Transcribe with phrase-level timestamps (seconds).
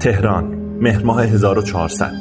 [0.00, 0.44] تهران
[0.80, 2.12] مهر ماه 1400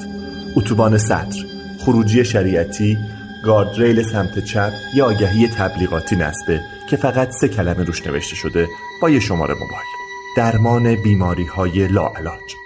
[0.55, 1.38] اتوبان صدر
[1.79, 2.97] خروجی شریعتی
[3.45, 8.68] گاردریل سمت چپ یا آگهی تبلیغاتی نصبه که فقط سه کلمه روش نوشته شده
[9.02, 9.89] با یه شماره موبایل.
[10.38, 12.59] درمان بیماری های لاعلاج.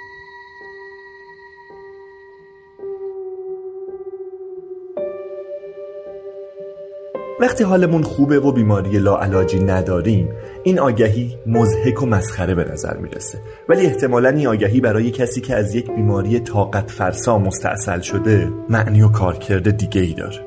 [7.44, 10.30] وقتی حالمون خوبه و بیماری لاعلاجی نداریم
[10.64, 13.38] این آگهی مزهک و مسخره به نظر می‌رسه.
[13.70, 19.02] ولی احتمالا این آگهی برای کسی که از یک بیماری طاقت فرسا مستاصل شده معنی
[19.02, 20.40] و کارکرد دیگه ای داره.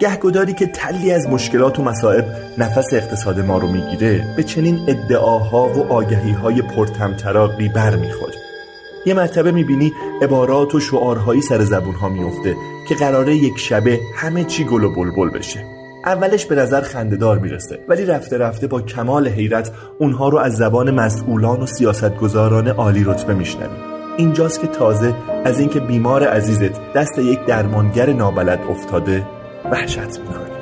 [0.00, 2.24] گهگداری که تلی از مشکلات و مسائب
[2.58, 8.34] نفس اقتصاد ما رو می‌گیره به چنین ادعاها و آگهی های پرتمطراقی بر می‌خوره
[9.06, 12.54] یه مرتبه می‌بینی عبارات و شعارهایی سر زبون ها میفته
[12.88, 15.77] که قراره یک شبه همه چی گل و بلبل بشه.
[16.08, 20.90] اولش به نظر خندهدار می‌رسه ولی رفته رفته با کمال حیرت اونها رو از زبان
[20.90, 23.76] مسئولان و سیاستگزاران عالی رتبه میشنویم.
[24.16, 29.26] اینجاست که تازه از اینکه بیمار عزیزت دست یک درمانگر نابلد افتاده
[29.70, 30.58] وحشت می‌کنی.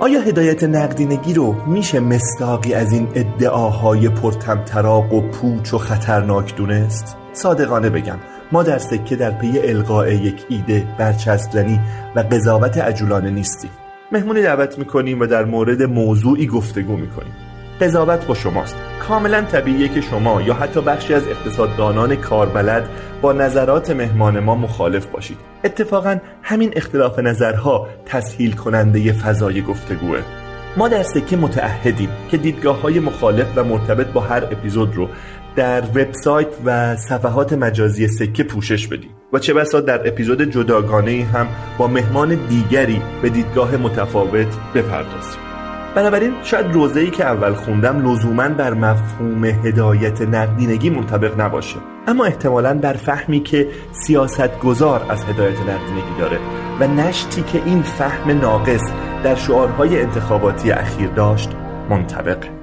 [0.00, 7.16] آیا هدایت نقدینگی رو میشه مستاقی از این ادعاهای پرتمطراق و پوچ و خطرناک دونست؟
[7.32, 8.18] صادقانه بگم
[8.52, 11.80] ما در سکه در پی القاء یک ایده برچسب زنی
[12.16, 13.70] و قضاوت عجولانه نیستیم.
[14.12, 17.32] مهمونی دعوت می‌کنیم و در مورد موضوعی گفتگو می‌کنیم.
[17.80, 18.76] قضاوت با شماست.
[19.08, 22.88] کاملا طبیعیه که شما یا حتی بخشی از اقتصاددانان کاربلد
[23.22, 25.36] با نظرات مهمان ما مخالف باشید.
[25.64, 30.22] اتفاقا همین اختلاف نظرها تسهیل کننده فضای گفتگوه.
[30.76, 35.08] ما در سکه متعهدیم که دیدگاه های مخالف و مرتبط با هر اپیزود رو
[35.56, 39.19] در وبسایت و صفحات مجازی سکه پوشش بدیم.
[39.32, 41.46] و چه بسا در اپیزود جداگانه هم
[41.78, 45.40] با مهمان دیگری به دیدگاه متفاوت بپردازیم.
[45.94, 51.76] بنابراین شاید روزه‌ای که اول خوندم لزوما بر مفهوم هدایت نقدینگی منطبق نباشه.
[52.06, 56.38] اما احتمالا بر فهمی که سیاستگزار از هدایت نقدینگی داره
[56.80, 58.92] و نشتی که این فهم ناقص
[59.24, 61.50] در شعارهای انتخاباتی اخیر داشت
[61.90, 62.59] منطبقه.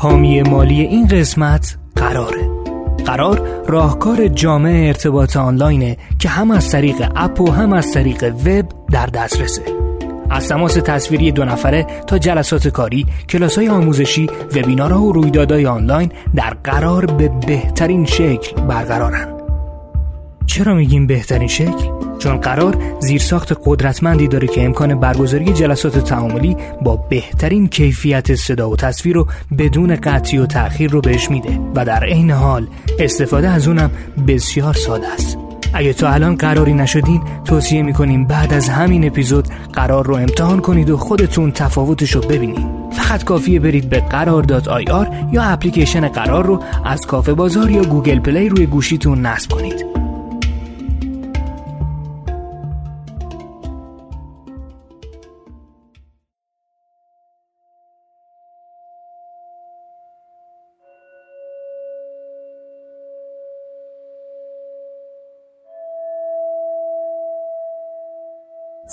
[0.00, 2.50] حامی مالی این قسمت قراره
[3.06, 8.68] قرار راهکار جامع ارتباط آنلاینه که هم از طریق اپ و هم از طریق وب
[8.90, 9.62] در دسترسه
[10.30, 16.12] از تماس تصویری دو نفره تا جلسات کاری، کلاس های آموزشی، وبینارها و رویدادهای آنلاین
[16.34, 19.39] در قرار به بهترین شکل برقرارن.
[20.50, 26.96] چرا میگیم بهترین شکل؟ چون قرار زیرساخت قدرتمندی داره که امکان برگزاری جلسات تعاملی با
[26.96, 29.26] بهترین کیفیت صدا و تصویر رو
[29.58, 31.58] بدون قطعی و تأخیر رو بهش میده.
[31.74, 32.66] و در عین حال
[32.98, 33.90] استفاده از اونم
[34.28, 35.38] بسیار ساده است.
[35.72, 40.90] اگه تا الان قراری نشدین توصیه می‌کنیم بعد از همین اپیزود قرار رو امتحان کنید
[40.90, 46.46] و خودتون تفاوتش رو ببینید فقط کافیه برید به قرار dot IR یا اپلیکیشن قرار
[46.46, 49.99] رو از کافه بازار یا گوگل پلی روی گوشیتون نصب کنید.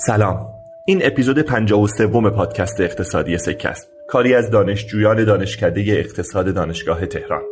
[0.08, 0.48] سلام.
[0.84, 7.42] این اپیزود 53 پادکست اقتصادی سکه است کاری از دانشجویان دانشکده اقتصاد دانشگاه تهران.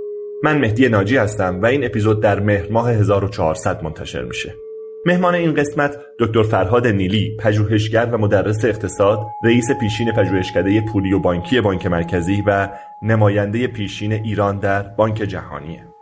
[0.44, 4.54] من مهدی ناجی هستم و این اپیزود در مهر ماه 1400 منتشر میشه.
[5.06, 11.18] مهمان این قسمت دکتر فرهاد نیلی پژوهشگر و مدرس اقتصاد رئیس پیشین پژوهشکده پولی و
[11.18, 12.68] بانکی بانک مرکزی و
[13.02, 15.95] نماینده پیشین ایران در بانک جهانیه.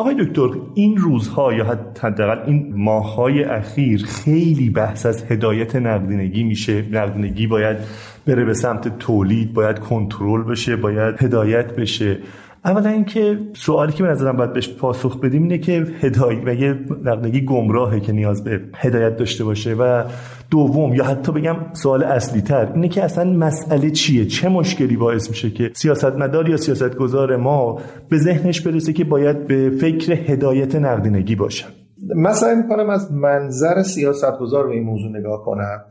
[0.00, 1.64] آقای دکتر این روزها یا
[2.02, 6.84] حداقل این ماههای اخیر خیلی بحث از هدایت نقدینگی میشه.
[6.92, 7.76] نقدینگی باید
[8.26, 12.18] بره به سمت تولید باید کنترل بشه باید هدایت بشه.
[12.64, 16.78] اولا اینکه سوالی که به نظرم باید بهش پاسخ بدیم اینه که هدایت و یه
[17.04, 19.74] نقدگی گمراهه که نیاز به هدایت داشته باشه.
[19.74, 20.04] و
[20.50, 25.28] دوم یا حتی بگم سوال اصلی تر اینه که اصلا مسئله چیه؟ چه مشکلی باعث
[25.28, 27.78] میشه که سیاستمدار یا سیاستگزار ما
[28.08, 31.68] به ذهنش برسه که باید به فکر هدایت نقدینگی باشن
[32.16, 35.84] مثلا می‌کنم از منظر سیاستگزار به این موضوع نگاه کنم.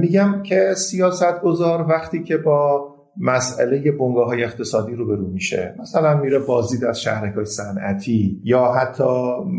[0.00, 5.74] میگم که سیاستگزار وقتی که با مسئله بنگاه های اقتصادی رو برو میشه.
[5.80, 9.04] مثلا میره بازدید از شهرک صنعتی یا حتی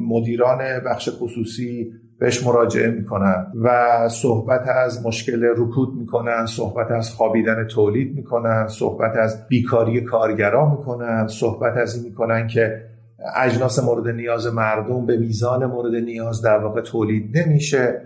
[0.09, 3.69] مدیران بخش خصوصی بهش مراجعه می‌کنن و
[4.09, 11.27] صحبت از مشکل رکود می‌کنن صحبت از خوابیدن تولید می‌کنن صحبت از بیکاری کارگرا می‌کنن
[11.27, 12.81] صحبت از این می‌کنن که
[13.35, 18.01] اجناس مورد نیاز مردم به میزان مورد نیاز در واقع تولید نمیشه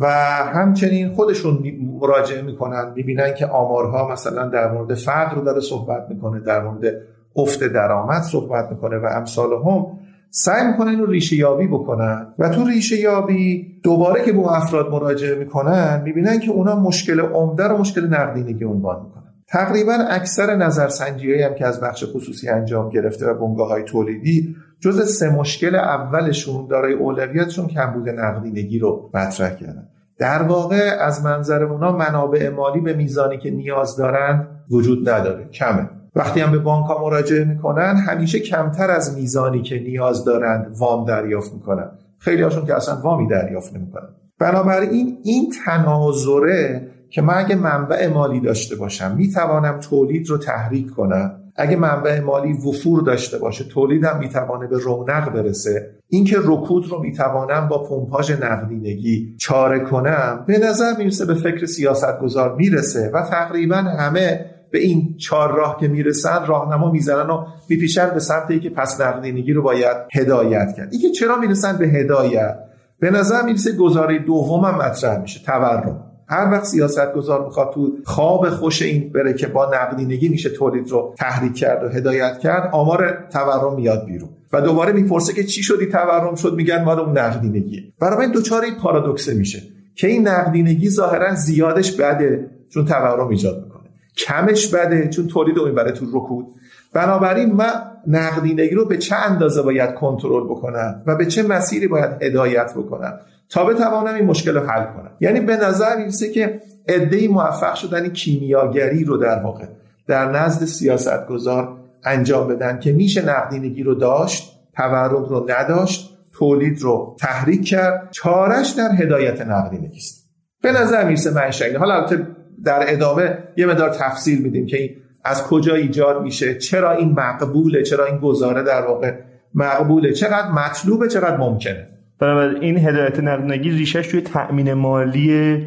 [0.00, 0.06] و
[0.54, 1.58] همچنین خودشون
[2.02, 6.94] مراجعه می‌کنن می‌بینن که آمارها مثلا در مورد فقر رو داره صحبت می‌کنه در مورد
[7.36, 9.86] افت درآمد صحبت می‌کنه و امثال هم
[10.30, 12.34] سعی می‌کنن اینو ریشه یابی بکنن.
[12.38, 17.64] و تو ریشه یابی دوباره که به افراد مراجعه می‌کنن می‌بینن که اونا مشکل عمده
[17.64, 19.22] رو مشکل نقدینگی عنوان می‌کنن.
[19.48, 25.18] تقریبا اکثر نظرسنجی هم که از بخش خصوصی انجام گرفته و بنگاه های تولیدی جز
[25.18, 29.88] سه مشکل اولشون دارای اولویتشون کمبود نقدینگی رو مطرح کردن.
[30.18, 35.48] در واقع از منظر اونا منابع مالی به میزانی که نیاز دارند وجود نداره.
[35.48, 35.90] کمه.
[36.16, 41.04] وقتی هم به بانک ها مراجعه می‌کنن همیشه کمتر از میزانی که نیاز دارند وام
[41.04, 41.90] دریافت می‌کنن.
[42.18, 44.08] خیلی هاشون که اصلا وامی دریافت نمی‌کنن.
[44.40, 51.41] بنابراین این تناظره که من اگه منبع مالی داشته باشم می‌توانم تولید رو تحریک کنم؟
[51.56, 55.90] اگه منبع مالی وفور داشته باشه تولیدم می‌توانه به رونق برسه.
[56.08, 62.56] اینکه رکود رو می‌توانم با پمپاژ نقدینگی چاره کنم به نظر می‌رسه به فکر سیاستگزار
[62.56, 68.20] می‌رسه و تقریبا همه به این چهار راه که می‌رسن راهنما می‌زنن و میپیشن به
[68.20, 70.88] سمت که پس نقدینگی رو باید هدایت کرد.
[70.92, 72.58] اینکه چرا می‌رسن به هدایت؟
[73.00, 76.11] به نظر می‌رسه گزاره دومم مطرح میشه تورم.
[76.32, 80.90] هر وقت سیاست گذار می‌خواد تو خواب خوش این بره که با نقدینگی میشه تولید
[80.90, 84.28] رو تحریک کرد و هدایت کرد آمار تورم میاد بیرون.
[84.52, 88.64] و دوباره می‌پرسه که چی شدی تورم شد؟ میگن مال اون نقدینگیه برای این دوچاره
[88.64, 89.62] این پارادوکسه میشه
[89.94, 93.82] که این نقدینگی ظاهرا زیادش بده چون تورم ایجاد می‌کنه.
[94.16, 96.46] کمش بده چون تولید رو می‌بره تو رکود.
[96.92, 97.72] بنابراین من
[98.06, 103.18] نقدینگی رو به چه اندازه باید کنترل بکنم و به چه مسیری باید هدایت بکنم؟
[103.52, 105.10] تا بتوانم این مشکل رو حل کنم.
[105.20, 109.64] یعنی به نظر می‌رسه که عدهای موفق شدن کیمیاگری رو در واقع
[110.06, 117.16] در نزد سیاستگزار انجام بدن که میشه نقدینگی رو داشت تورم رو نداشت تولید رو
[117.20, 120.30] تحریک کرد چارش در هدایت نقدینگی است
[120.62, 122.26] به نظر می‌رسه منشأ حالا البته
[122.64, 124.90] در ادامه یه مدار تفصیل میدیم که این
[125.24, 129.14] از کجا ایجاد میشه چرا این مقبوله چرا این گزاره در واقع
[129.54, 131.91] مقبوله چقدر مطلوبه چقدر ممکنه.
[132.22, 135.66] این هدایت نقدینگی ریشش توی تأمین مالی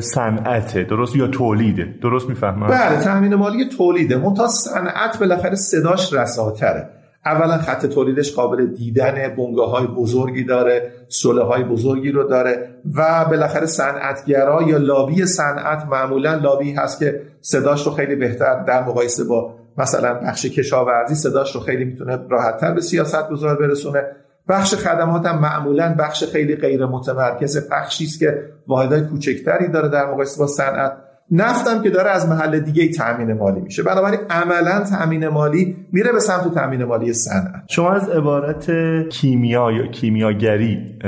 [0.00, 0.84] صنعته.
[0.84, 1.94] درست؟ یا تولیده.
[2.02, 4.16] درست می‌فهمم؟ بله تأمین مالی تولیده.
[4.16, 6.88] منتها صنعت بالاخره صداش رساتره.
[7.26, 13.24] اولا خط تولیدش قابل دیدن بنگاه های بزرگی داره سله های بزرگی رو داره و
[13.24, 19.24] بالاخره صنعتگرا یا لابی صنعت معمولا لابی هست که صداش رو خیلی بهتر در مقایسه
[19.24, 24.02] با مثلا بخش کشاورزی صداش رو خیلی می‌تونه راحتتر به سیاست گذار برسونه.
[24.48, 30.06] بخش خدمات هم معمولا بخش خیلی غیر متمرکز بخشی است که واحدهای کوچکتری داره در
[30.06, 30.92] مقایسه با صنعت.
[31.30, 33.82] نفتم که داره از محل دیگه تامین مالی میشه.
[33.82, 37.62] بنابراین عملا تامین مالی میره به سمت تامین مالی صنعت.
[37.68, 38.70] شما از عبارت
[39.08, 40.98] کیمیا یا کیمیاگری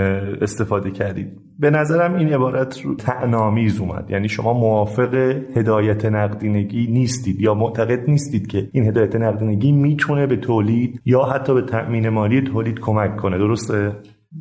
[0.40, 1.49] استفاده کردید.
[1.60, 4.10] به نظرم این عبارت رو تعنامیز اومد.
[4.10, 5.14] یعنی شما موافق
[5.56, 11.54] هدایت نقدینگی نیستید یا معتقد نیستید که این هدایت نقدینگی می‌تونه به تولید یا حتی
[11.54, 13.38] به تأمین مالی تولید کمک کنه.
[13.38, 13.92] درسته؟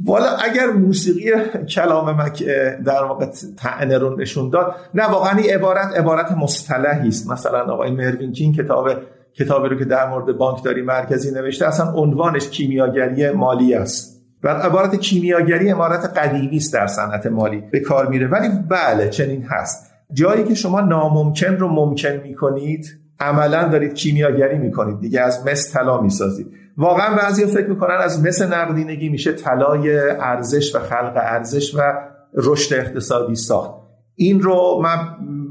[0.06, 1.32] والا اگر موسیقی
[1.70, 2.44] کلام مک
[2.86, 3.26] در واقع
[3.58, 7.32] تعنه رو نشون داد نه واقعا این عبارت عبارت مصطلحی است.
[7.32, 8.90] مثلا آقای مروین کین کتاب
[9.34, 14.19] کتابی رو که در مورد بانکداری مرکزی نوشته اصلا عنوانش کیمیاگری مالی است.
[14.44, 18.28] و عبارت کیمیاگری عبارت قدیمی است در صنعت مالی به کار میره.
[18.28, 19.92] ولی بله چنین هست.
[20.14, 22.86] جایی که شما ناممکن رو ممکن می‌کنید
[23.20, 26.48] عملا دارید کیمیاگری می‌کنید دیگه از مس طلا می‌سازید.
[26.78, 31.94] واقعا بعضی فکر می‌کنن از مثل نقدینگی میشه طلای ارزش و خلق ارزش و
[32.34, 33.80] رشد اقتصادی ساخت.
[34.16, 34.98] این رو من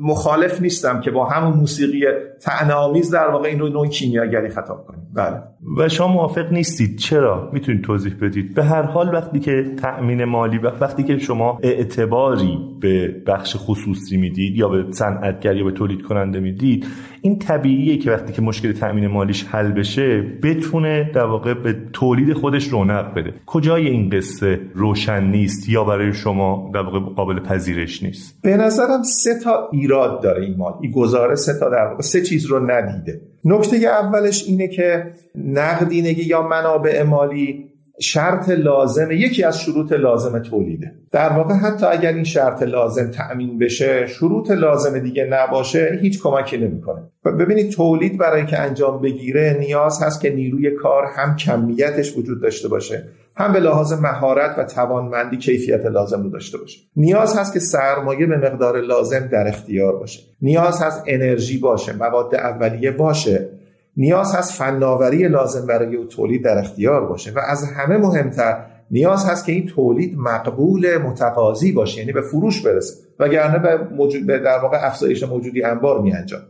[0.00, 2.04] مخالف نیستم که با همون موسیقی
[2.42, 5.07] تعنامیز در واقع این رو نوع کیمیاگری خطاب کنیم.
[5.14, 5.42] بله.
[5.76, 6.98] و شما موافق نیستید.
[6.98, 8.54] چرا؟ می‌تونید توضیح بدید.
[8.54, 14.56] به هر حال وقتی که تأمین مالی وقتی که شما اعتباری به بخش خصوصی می‌دید
[14.56, 16.86] یا به صنعتگر یا به تولید کننده می‌دید
[17.22, 22.32] این طبیعیه که وقتی که مشکل تأمین مالیش حل بشه بتونه در واقع به تولید
[22.32, 23.32] خودش رونق بده.
[23.46, 29.02] کجای این قصه روشن نیست یا برای شما در واقع قابل پذیرش نیست؟ به نظرم
[29.02, 30.72] سه تا ایراد داره این مال.
[30.80, 33.20] این گزاره سه تا در واقع سه چیز رو ندیده.
[33.44, 37.68] نکته اولش اینه که نقدینگی یا منابع مالی
[38.00, 40.92] شرط لازمه یکی از شروط لازم تولیده.
[41.10, 46.56] در واقع حتی اگر این شرط لازم تأمین بشه شروط لازم دیگه نباشه هیچ کمکی
[46.56, 47.02] نمی‌کنه.
[47.24, 52.68] ببینید تولید برای که انجام بگیره نیاز هست که نیروی کار هم کمیتش وجود داشته
[52.68, 53.08] باشه.
[53.38, 56.80] هم به لحاظ مهارت و توانمندی کیفیت لازم رو داشته باشه.
[56.96, 60.20] نیاز هست که سرمایه به مقدار لازم در اختیار باشه.
[60.42, 63.48] نیاز هست انرژی باشه مواد اولیه باشه.
[63.96, 69.46] نیاز هست فناوری لازم برای تولید در اختیار باشه و از همه مهمتر نیاز هست
[69.46, 74.58] که این تولید مقبول متقاضی باشه یعنی به فروش برسه وگرنه به, موجود به در
[74.58, 76.40] واقع افزایش موجودی انبار می انجام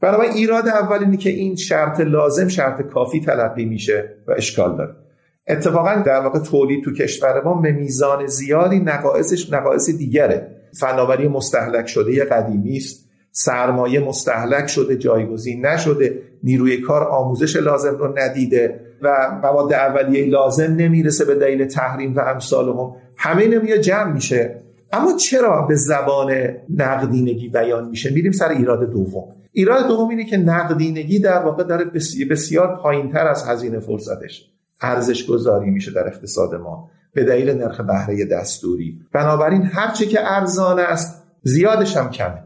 [0.00, 5.05] بنابراین ایراد اول اینه که این شرط لازم شرط کافی تلقی میشه و اشکال داره.
[5.48, 10.50] اتفاقا در واقع تولید تو کشور ما به میزان زیادی نقایصش نقایص دیگره.
[10.80, 13.06] فناوری مستحلک شده قدیمی است.
[13.32, 20.74] سرمایه مستحلک شده جایگزین نشده نیروی کار آموزش لازم رو ندیده و مواد اولیه لازم
[20.76, 22.92] نمی‌رسه به دلیل تحریم و امثال هم.
[23.16, 24.62] همه نمیاد جمع میشه.
[24.92, 26.34] اما چرا به زبان
[26.76, 29.24] نقدینگی بیان میشه؟ میریم سر ایراد دوم.
[29.52, 31.84] ایراد دوم اینه که نقدینگی در واقع داره
[32.30, 34.50] بسیار پایینتر از هزینه فرصتش.
[34.80, 39.00] ارزش گذاری میشه در اقتصاد ما به دلیل نرخ بهره دستوری.
[39.12, 42.42] بنابراین هرچه که ارزان است زیادش هم کمه.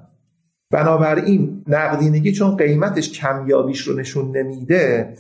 [0.70, 5.14] بنابراین نقدینگی چون قیمتش کمیابیش رو نشون نمیده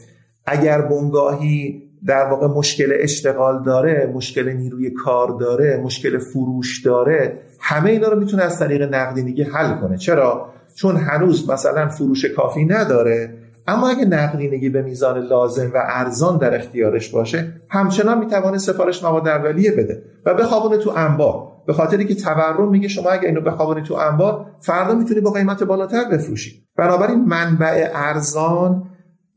[0.46, 7.90] اگر بنگاهی در واقع مشکل اشتغال داره مشکل نیروی کار داره مشکل فروش داره همه
[7.90, 9.96] اینا رو می‌تونه از طریق نقدینگی حل کنه.
[9.96, 13.34] چرا؟ چون هنوز مثلا فروش کافی نداره.
[13.70, 19.28] اما اگه نقدینگی به میزان لازم و ارزان در اختیارش باشه همچنان می‌توانه سفارش مواد
[19.28, 23.82] اولیه بده و بخوابونه تو انبار به خاطری که تورم میگه شما اگه اینو بخوابونی
[23.82, 26.64] تو انبار فردا می‌تونی با قیمت بالاتر بفروشی.
[26.76, 28.82] بنابراین منبع ارزان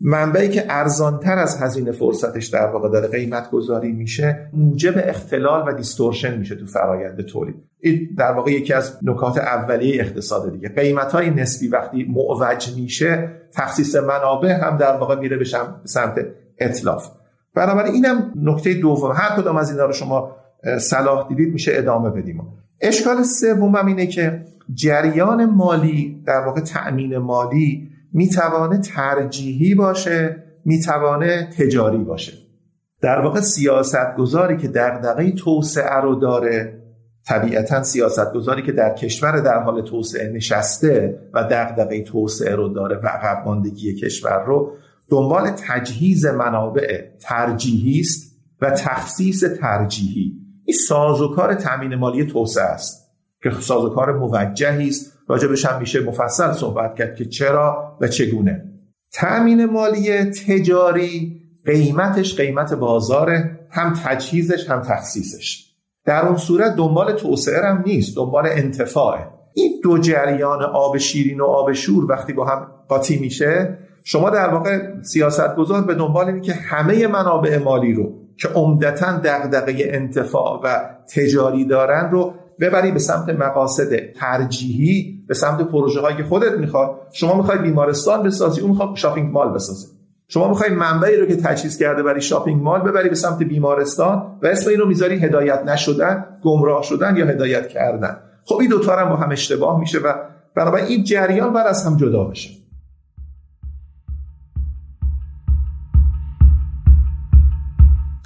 [0.01, 5.73] منبعی که ارزانتر از هزینه فرصتش در واقع داره قیمت گذاری میشه موجب اختلال و
[5.73, 7.55] دیستورشن میشه تو فرایند تولید.
[7.79, 10.69] این در واقع یکی از نکات اولیه اقتصاد دیگه.
[10.69, 15.45] قیمت های نسبی وقتی معوج میشه تخصیص منابع هم در واقع میره به
[15.85, 16.25] سمت
[16.57, 17.09] اطلاف
[17.55, 20.35] بنابراین اینم نکته دوم هر کدام از اینا رو شما
[20.79, 22.41] صلاح دیدید میشه ادامه بدیم.
[22.81, 31.97] اشکال سوم اینه که جریان مالی در واقع تأمین مالی می‌توانه ترجیحی باشه می‌توانه تجاری
[32.03, 32.33] باشه.
[33.01, 36.83] در واقع سیاست گذاری که دغدغه توسعه رو داره
[37.25, 42.95] طبیعتا سیاست گذاری که در کشور در حال توسعه نشسته و دغدغه توسعه رو داره
[43.03, 44.71] و عقب ماندگی کشور رو
[45.09, 50.33] دنبال تجهیز منابع ترجیحی است و تخصیص ترجیحی.
[50.65, 53.11] این سازوکار تامین مالی توسعه است
[53.43, 58.65] که سازوکار موجهی است راجبش هم میشه مفصل صحبت کرد که چرا و چگونه.
[59.13, 65.73] تأمین مالی تجاری قیمتش قیمت بازاره هم تجهیزش هم تخصیصش.
[66.05, 69.27] در اون صورت دنبال توسعه هم نیست دنبال انتفاعه.
[69.53, 74.49] این دو جریان آب شیرین و آب شور وقتی با هم قاطی میشه شما در
[74.49, 80.61] واقع سیاست گذار به دنبال اینه که همه منابع مالی رو که عمدتا دغدغه انتفاع
[80.63, 86.57] و تجاری دارن رو ببری به سمت مقاصد ترجیحی به سمت پروژه هایی که خودت
[86.57, 89.87] می‌خواد شما می‌خوای بیمارستان بسازی اون می‌خواد شاپینگ مال بسازی
[90.27, 94.47] شما می‌خوای منبعی رو که تجهیز کرده برای شاپینگ مال ببری به سمت بیمارستان و
[94.47, 98.17] اسم این رو می‌ذاری هدایت نشدن گمراه شدن یا هدایت کردن.
[98.45, 100.13] خب این دوتا هم با هم اشتباه میشه و
[100.55, 102.49] بنابراین این جریان بر از هم جدا بشه.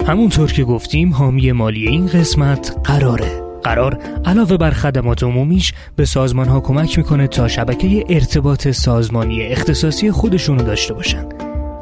[0.06, 3.37] همونطور که گفتیم حامی مالی این قسمت قراره.
[3.68, 10.10] قرار علاوه بر خدمات عمومیش به سازمان ها کمک می‌کنه تا شبکه ارتباط سازمانی اختصاصی
[10.10, 11.24] خودشونو داشته باشن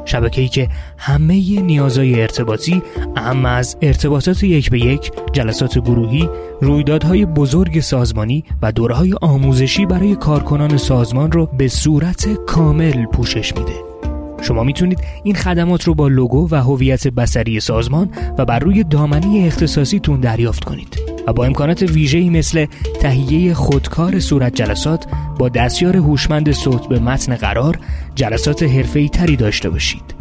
[0.05, 2.81] شبکه‌ای که همه نیازهای ارتباطی
[3.15, 6.29] اهم از ارتباطات یک به یک، جلسات گروهی،
[6.61, 13.96] رویدادهای بزرگ سازمانی و دورهای آموزشی برای کارکنان سازمان رو به صورت کامل پوشش میده.
[14.41, 19.45] شما می‌تونید این خدمات رو با لوگو و هویت بصری سازمان و بر روی دامنه
[19.47, 22.65] اختصاصیتون دریافت کنید و با امکانات ویژه‌ای مثل
[22.99, 25.05] تهیه خودکار صورت جلسات
[25.39, 27.79] با دستیار هوشمند صوت به متن قرار
[28.15, 30.15] جلسات حرفه‌ای تری داشته باشید.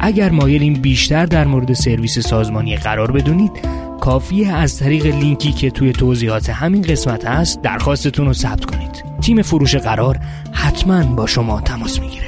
[0.00, 3.52] اگر مایلین بیشتر در مورد سرویس سازمانی قرار بدونید
[4.00, 9.42] کافیه از طریق لینکی که توی توضیحات همین قسمت هست درخواستتون رو ثبت کنید تیم
[9.42, 10.18] فروش قرار
[10.52, 12.25] حتما با شما تماس می‌گیره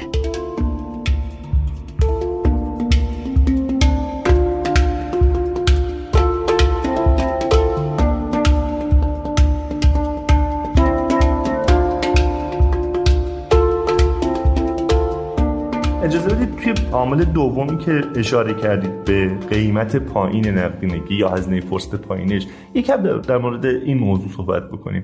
[16.93, 23.37] عامل دومی که اشاره کردید به قیمت پایین نقدینگی یا هزینه فرصت پایینش یکم در
[23.37, 25.03] مورد این موضوع صحبت بکنیم.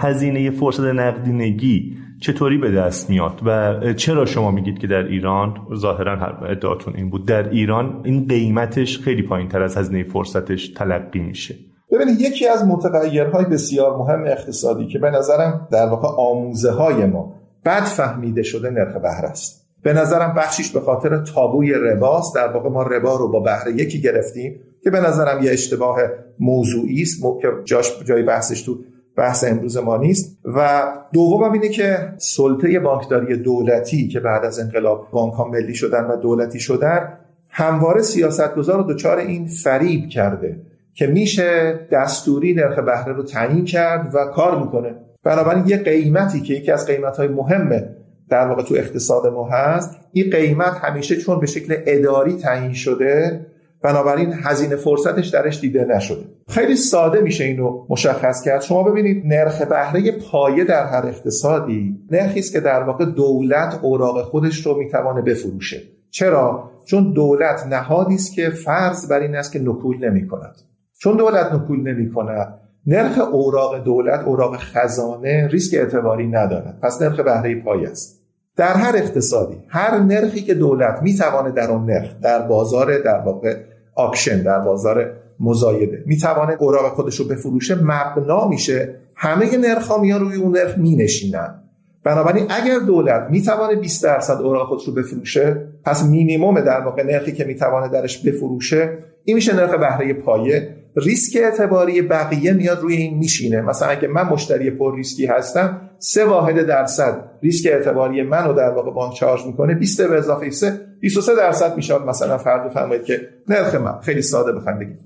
[0.00, 6.26] هزینه فرصت نقدینگی چطوری به دست میاد و چرا شما میگید که در ایران ظاهرا
[6.48, 11.54] ادعاتون این بود در ایران این قیمتش خیلی پایین تر از هزینه فرصتش تلقی میشه؟
[11.92, 17.34] ببینید یکی از متغیرهای بسیار مهم اقتصادی که به نظرم در واقع آموزه های ما
[17.64, 19.61] بد فهمیده شده نرخ بهره است.
[19.82, 24.00] به نظرم بخشیش به خاطر تابوی رباست در واقع ما ربا رو با بهره یکی
[24.00, 25.98] گرفتیم که به نظرم یه اشتباه
[26.40, 28.78] موضوعی است که جاش جای بحثش تو
[29.16, 30.38] بحث امروز ما نیست.
[30.44, 36.04] و دوم اینه که سلطه بانکداری دولتی که بعد از انقلاب بانک ها ملی شدن
[36.04, 40.60] و دولتی شدن همواره سیاستگزار رو دچار این فریب کرده
[40.94, 44.94] که میشه دستوری نرخ بهره رو تعیین کرد و کار می‌کنه.
[45.24, 47.88] بنابراین یه قیمتی که یکی از قیمت مهمه
[48.32, 53.46] در واقع تو اقتصاد ما هست این قیمت همیشه چون به شکل اداری تعیین شده
[53.82, 56.24] بنابراین هزینه فرصتش درش دیده نشده.
[56.48, 58.60] خیلی ساده میشه اینو مشخص کرد.
[58.62, 64.22] شما ببینید نرخ بهره پایه در هر اقتصادی نرخی است که در واقع دولت اوراق
[64.22, 65.82] خودش رو می‌توانه بفروشه.
[66.10, 70.56] چرا؟ چون دولت نهادی است که فرض بر این است که نکول نمی کند
[70.98, 76.78] چون دولت نکول نمی کند نرخ اوراق دولت اوراق خزانه ریسک اعتباری ندارد.
[76.82, 78.21] پس نرخ بهره پایه است.
[78.56, 83.56] در هر اقتصادی هر نرخی که دولت می‌توانه در اون نرخ در بازار در واقع
[83.94, 88.94] آکشن در بازار مزایده می‌توانه اوراق خودش رو بفروشه مبنا میشه.
[89.14, 91.62] همه نرخ ها میان روی اون نرخ مینشینن.
[92.04, 97.32] بنابراین اگر دولت می‌توانه 20 درصد اوراق خودش رو بفروشه پس مینیمم در واقع نرخی
[97.32, 100.76] که می‌توانه درش بفروشه این میشه نرخ بهره پایه.
[100.96, 103.60] ریسک اعتباری بقیه میاد روی این میشینه.
[103.60, 108.90] مثلا اگه من مشتری پر ریسکی هستم سه واحد درصد ریسک اعتباری منو در واقع
[108.90, 109.74] بانک چارج می‌کنه.
[109.74, 111.98] 20 به اضافه 3 23 درصد میشه.
[111.98, 114.98] مثلا فرض بفرمایید که نرخ من خیلی ساده بخوام بگیم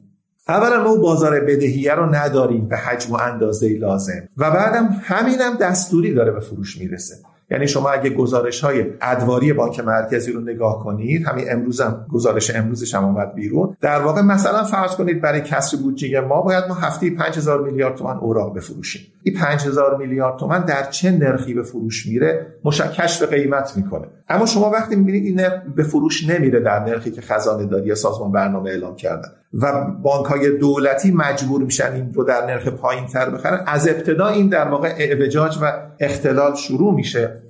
[0.48, 4.28] اولا ما بازار بدهیه رو نداریم به حجم و اندازه لازم.
[4.36, 7.14] و بعدم همینم دستوری داره به فروش می‌رسه.
[7.50, 12.54] یعنی شما اگه گزارش های ادواری بانک مرکزی رو نگاه کنید همین امروز هم گزارش
[12.54, 13.76] امروزش هم اومد بیرون.
[13.80, 18.16] در واقع مثلا فرض کنید برای کسر بودجه ما باید ما هفته 5000 میلیارد تومان
[18.16, 19.02] اوراق بفروشیم.
[19.22, 24.06] این 5000 میلیارد تومان در چه نرخی به فروش میره؟ مشکش به قیمت می‌کنه.
[24.28, 28.32] اما شما وقتی می‌بینید این به فروش نمیره در نرخی که خزانه داری یا سازمان
[28.32, 29.28] برنامه اعلام کردن
[29.62, 33.64] و بانک های دولتی مجبور میشن این رو در نرخ پایین تر بخرن.
[33.66, 37.42] از ابتدا این در واقع اعوجاج و اختلال شروع میشه.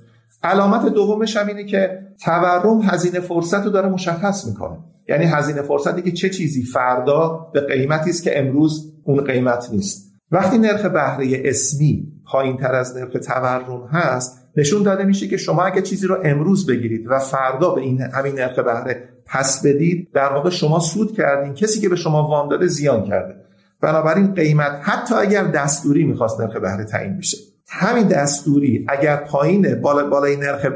[0.43, 4.79] علامت دومش هم اینه که تورم هزینه فرصت رو داره مشخص می‌کنه.
[5.09, 10.13] یعنی هزینه فرصتی که چه چیزی فردا به قیمتی است که امروز اون قیمت نیست.
[10.31, 15.63] وقتی نرخ بهره اسمی پایین تر از نرخ تورم هست نشون داده میشه که شما
[15.63, 20.33] اگه چیزی رو امروز بگیرید و فردا به این همین نرخ بهره پس بدید در
[20.33, 21.55] واقع شما سود کردین.
[21.55, 23.35] کسی که به شما وام داده زیان کرده.
[23.81, 27.37] بنابراین قیمت حتی اگر دستوری می‌خواست نرخ بهره تعیین بشه.
[27.69, 30.67] همین دستوری اگر پایین بالا بالای نرخ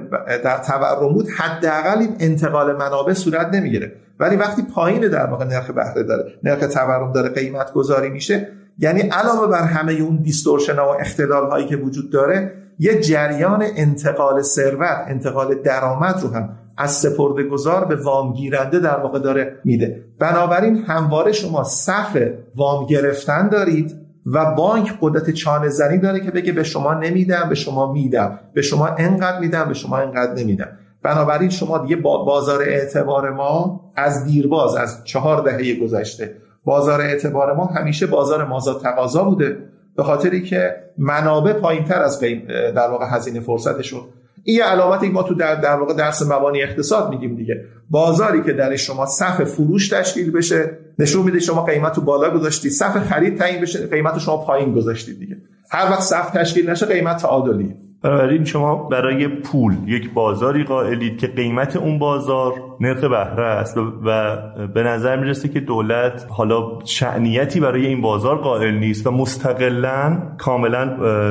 [0.45, 3.93] در تورم بود حداقل این انتقال منابع صورت نمی‌گیره.
[4.21, 9.01] ولی وقتی پایین در واقع نرخ بهره داره نرخ تورم داره قیمت گذاری میشه یعنی
[9.01, 15.05] علاوه بر همه اون دیستورشن و اختلال هایی که وجود داره یه جریان انتقال ثروت
[15.07, 20.05] انتقال درآمد رو هم از سپرده گذار به وام گیرنده در واقع داره میده.
[20.19, 22.17] بنابراین همواره شما صف
[22.57, 27.55] وام گرفتن دارید و بانک قدرت چانه زنی داره که بگه به شما نمیدم به
[27.55, 28.39] شما میدم.
[28.55, 30.69] به شما انقدر میدم به شما انقدر نمیدم.
[31.03, 37.65] بنابراین شما دیگه بازار اعتبار ما از دیرباز از چهار دهه گذشته بازار اعتبار ما
[37.65, 39.70] همیشه بازار مازاد تقاضا بوده.
[39.97, 44.01] به خاطری که منابع پایین تر از در واقع هزینه فرصتشون
[44.45, 47.65] این یه علامتی ما تو در, در واقع درس مبانی اقتصاد میگیم دیگه.
[47.91, 52.73] بازاری که در شما صف فروش تشکیل بشه نشون میده شما قیمت رو بالا گذاشتید
[52.73, 55.37] صف خرید تعیین بشه قیمت شما پایین گذاشتید دیگه.
[55.71, 61.27] هر وقت صف تشکیل نشه قیمت تعادلی بنابراین شما برای پول یک بازاری قائلید که
[61.27, 64.37] قیمت اون بازار نرخ بهره است و
[64.75, 70.85] به نظر می‌رسه که دولت حالا شعنیتی برای این بازار قائل نیست و مستقلا کاملا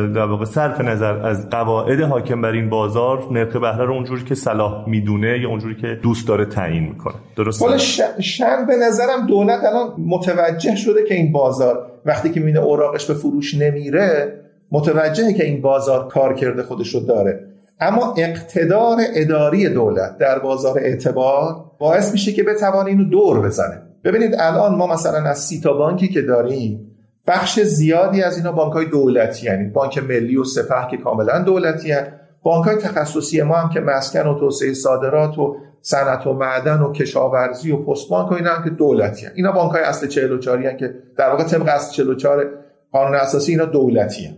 [0.08, 4.36] در واقع صرف نظر از قواعد حاکم بر این بازار نرخ بهره رو اونجوری که
[4.36, 7.16] صلاح می‌دونه یا اونجوری که دوست داره تعیین می‌کنه.
[7.36, 7.78] درسته؟
[8.22, 13.14] شن به نظرم دولت الان متوجه شده که این بازار وقتی که مینه اوراقش به
[13.14, 14.39] فروش نمیره
[14.72, 17.46] متوجهه که این بازار کار کرده خودش رو داره
[17.80, 24.36] اما اقتدار اداری دولت در بازار اعتبار باعث میشه که بتوانه اینو دور بزنه ببینید
[24.40, 26.90] الان ما مثلا از سی تا بانکی که داریم
[27.28, 31.92] بخش زیادی از اینا بانک های دولتی یعنی بانک ملی و سپه که کاملا دولتی
[31.92, 32.08] هن.
[32.44, 37.72] بانک تخصصی ما هم که مسکن و توسعه صادرات و صنعت و معدن و کشاورزی
[37.72, 39.32] و پست بانک و اینا هم که دولتی هن.
[39.36, 42.46] اینا بانک های اصل 44 هن که در واقع طبق اصل 44
[42.92, 44.36] قانون اساسی اینا دولتی هن.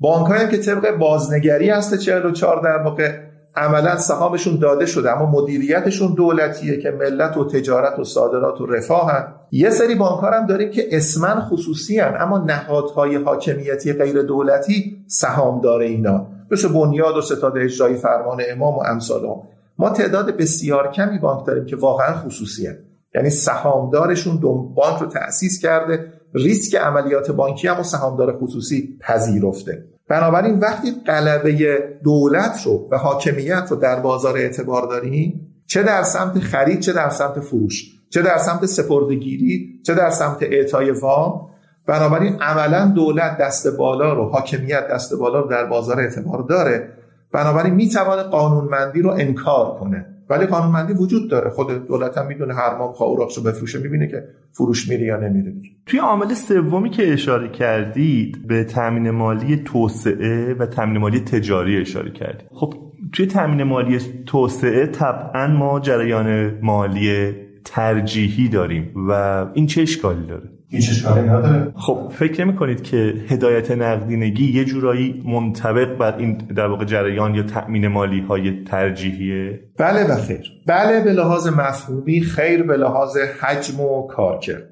[0.00, 6.80] بانک که طبق بازنگری هست 44 در واقع عملا سهامشون داده شده اما مدیریتشون دولتیه
[6.80, 9.34] که ملت و تجارت و صادرات و رفاه هن.
[9.50, 15.60] یه سری بانک هم داریم که اسمن خصوصی هن اما نهادهای حاکمیتی غیر دولتی سهام
[15.60, 19.42] داره اینا مثل بنیاد و ستاد اجرایی فرمان امام و امثال هم.
[19.78, 22.76] ما تعداد بسیار کمی بانک داریم که واقعا خصوصی هن.
[23.14, 24.40] یعنی سهامدارشون
[24.74, 29.84] بانک رو تأسیس کرده ریسک عملیات بانکی هم و سهامدار خصوصی پذیرفته.
[30.08, 36.38] بنابراین وقتی قلبه دولت رو و حاکمیت رو در بازار اعتبار داریم چه در سمت
[36.38, 41.48] خرید چه در سمت فروش چه در سمت سپردگیری چه در سمت اعطای وام
[41.86, 46.92] بنابراین عملا دولت دست بالا رو حاکمیت دست بالا رو در بازار اعتبار داره.
[47.32, 50.06] بنابراین می‌توانه قانونمندی رو انکار کنه.
[50.30, 51.50] ولی قانونمندی وجود داره.
[51.50, 55.52] خود دولت هم می‌دونه هر ماه رو بفروشه می‌بینه که فروش میره یا نمیره
[55.86, 62.10] توی عامل سومی که اشاره کردید به تامین مالی توسعه و تامین مالی تجاری اشاره
[62.10, 62.48] کردید.
[62.52, 62.74] خب
[63.12, 67.32] توی تامین مالی توسعه طبعا ما جریان مالی
[67.64, 69.12] ترجیحی داریم و
[69.54, 71.72] این چه اشکالی داره؟ هیچ اشکالی نداره.
[71.74, 77.34] خب فکر نمی کنید که هدایت نقدینگی یه جورایی منطبق بر این در واقع جریان
[77.34, 80.52] یا تأمین مالی های ترجیحیه؟ بله و خیر.
[80.66, 84.62] بله به لحاظ مفهومی خیر به لحاظ حجم و کارکرد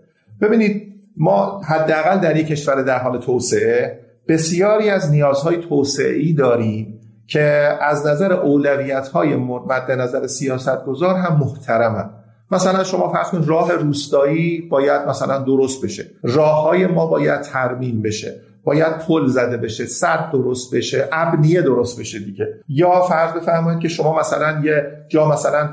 [0.41, 0.83] ببینید
[1.17, 8.07] ما حداقل در یک کشور در حال توسعه بسیاری از نیازهای توسعه‌ای داریم که از
[8.07, 12.11] نظر اولویت های مد نظر سیاست گذار هم محترمند.
[12.51, 16.05] مثلا شما فرض کنید راه روستایی باید مثلا درست بشه.
[16.23, 18.41] راه های ما باید ترمیم بشه.
[18.65, 19.87] باید پل زده بشه.
[19.87, 21.09] سد درست بشه.
[21.13, 22.47] ابنیه درست بشه دیگه.
[22.69, 25.69] یا فرض بفرمایید که شما مثلا یه جا مثلا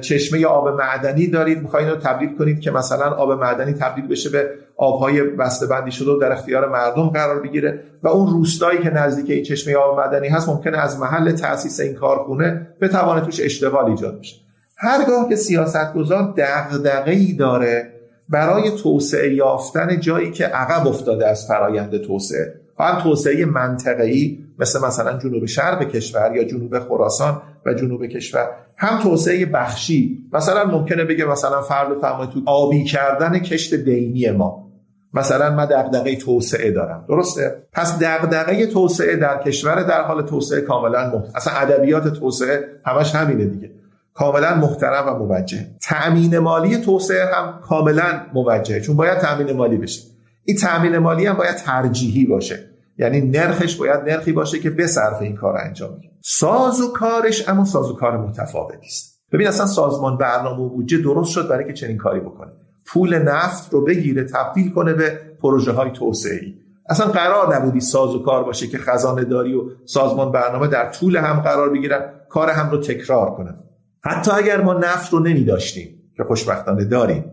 [0.00, 1.62] چشمه آب معدنی دارید.
[1.62, 6.10] می‌خواین رو تبدیل کنید که مثلا آب معدنی تبدیل بشه به آبهای بسته بندی شده
[6.10, 7.80] و در اختیار مردم قرار بگیره.
[8.02, 11.94] و اون روستایی که نزدیک این چشمه آب معدنی هست ممکنه از محل تاسیس این
[11.94, 14.47] کارخونه بتوانه توش اشتغال ایجاد بشه.
[14.80, 17.92] هرگاه که سیاستگزار دغدغه ای داره
[18.28, 25.18] برای توسعه یافتن جایی که عقب افتاده از فرایند توسعه هم توسعه منطقه‌ای مثل مثلا
[25.18, 31.24] جنوب شرق کشور یا جنوب خراسان و جنوب کشور هم توسعه بخشی مثلا ممکنه بگه
[31.24, 34.68] مثلا فرض بفرمایید تو آبی کردن کشت دینی ما
[35.14, 41.10] مثلا من دغدغه توسعه دارم درسته؟ پس دغدغه توسعه در کشور در حال توسعه کاملا
[41.10, 41.36] محت...
[41.36, 43.70] اصلا ادبیات توسعه همش همینه دیگه.
[44.18, 45.66] کاملا محترم و موجه.
[45.82, 50.02] تأمین مالی توسعه هم کاملا موجهه چون باید تأمین مالی بشه.
[50.44, 52.64] این تأمین مالی هم باید ترجیحی باشه.
[52.98, 57.64] یعنی نرخش باید نرخی باشه که صرف این کار انجام میده ساز و کارش اما
[57.64, 59.20] ساز و کار متفاوتی است.
[59.32, 62.50] ببین اصلا سازمان برنامه و بودجه درست شد برای که چنین کاری بکنه.
[62.86, 66.54] پول نفت رو بگیره تبدیل کنه به پروژه های توسعه ای
[66.88, 71.16] اصلا قرار نبودی ساز و کار باشه که خزانه داری و سازمان برنامه در طول
[71.16, 73.67] هم قرار بگیرن کار هم رو تکرار کنن.
[74.08, 77.24] حتی اگر ما نفت رو نمی داشتیم که خوشبختانه داریم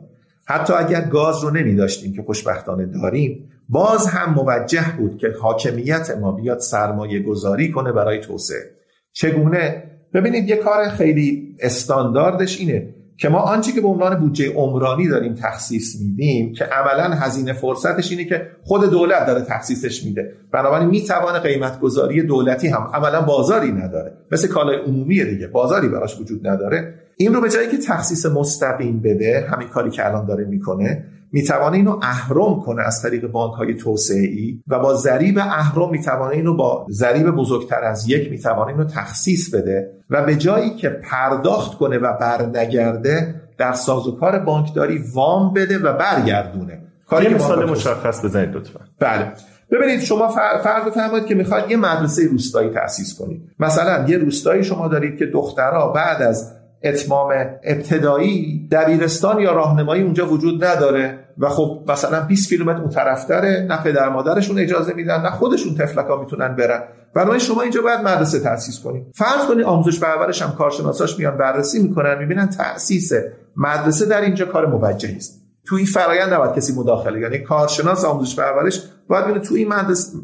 [0.45, 6.11] حتی اگر گاز رو نمی داشتیم که خوشبختانه داریم باز هم موجه بود که حاکمیت
[6.21, 8.71] ما بیاد سرمایه گذاری کنه برای توسعه.
[9.13, 9.83] چگونه؟
[10.13, 12.94] ببینید یه کار خیلی استانداردش اینه.
[13.17, 18.11] که ما آنچه که به عنوان بودجه عمرانی داریم تخصیص میدیم که عملا هزینه فرصتش
[18.11, 20.31] اینه که خود دولت داره تخصیصش میده.
[20.51, 24.13] بنابراین می‌توانه قیمت گذاری دولتی هم عملا بازاری نداره.
[24.31, 26.93] مثل کالای عمومی دیگه بازاری براش وجود نداره.
[27.17, 31.03] این رو به جایی که تخصیص مستقیم بده همین کاری که الان داره می‌کنه
[31.35, 36.35] می‌توانه اینو اهرم کنه از طریق بانک های توسعه ای و با ضریب اهرم می‌توانه
[36.35, 41.77] اینو با ضریب بزرگتر از یک می‌توانه اینو تخصیص بده و به جایی که پرداخت
[41.77, 46.81] کنه و برنگرده در سازوکار بانکداری وام بده و برگردونه.
[47.07, 48.79] کاری مثال مشخص بزنید لطفا.
[48.99, 49.31] بله.
[49.71, 50.27] ببینید شما
[50.63, 53.41] فرض بفرمایید که می‌خواید یه مدرسه روستایی تأسیس کنید.
[53.59, 56.51] مثلا یه روستایی شما دارید که دخترها بعد از
[56.83, 61.24] اتمام ابتدایی دبیرستان یا راهنمایی اونجا وجود نداره.
[61.37, 66.21] و خب مثلا 20 کیلومتر اون طرفتره نه پدر مادرشون اجازه میدن نه خودشون تفلکا
[66.21, 66.83] می‌تونن برن.
[67.15, 71.83] برای شما اینجا باید مدرسه تاسیس کنید فرض کنید آموزش پرورش هم کارشناساش میان بررسی
[71.83, 73.11] می‌کنن می‌بینن تاسیس
[73.55, 75.41] مدرسه در اینجا کار موجهی است.
[75.67, 79.73] تو این فرایند نباید کسی مداخله یعنی کارشناس آموزش پرورش باید ببینه تو این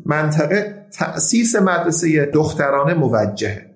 [0.05, 3.70] منطقه تاسیس مدرسه دخترانه موجهه.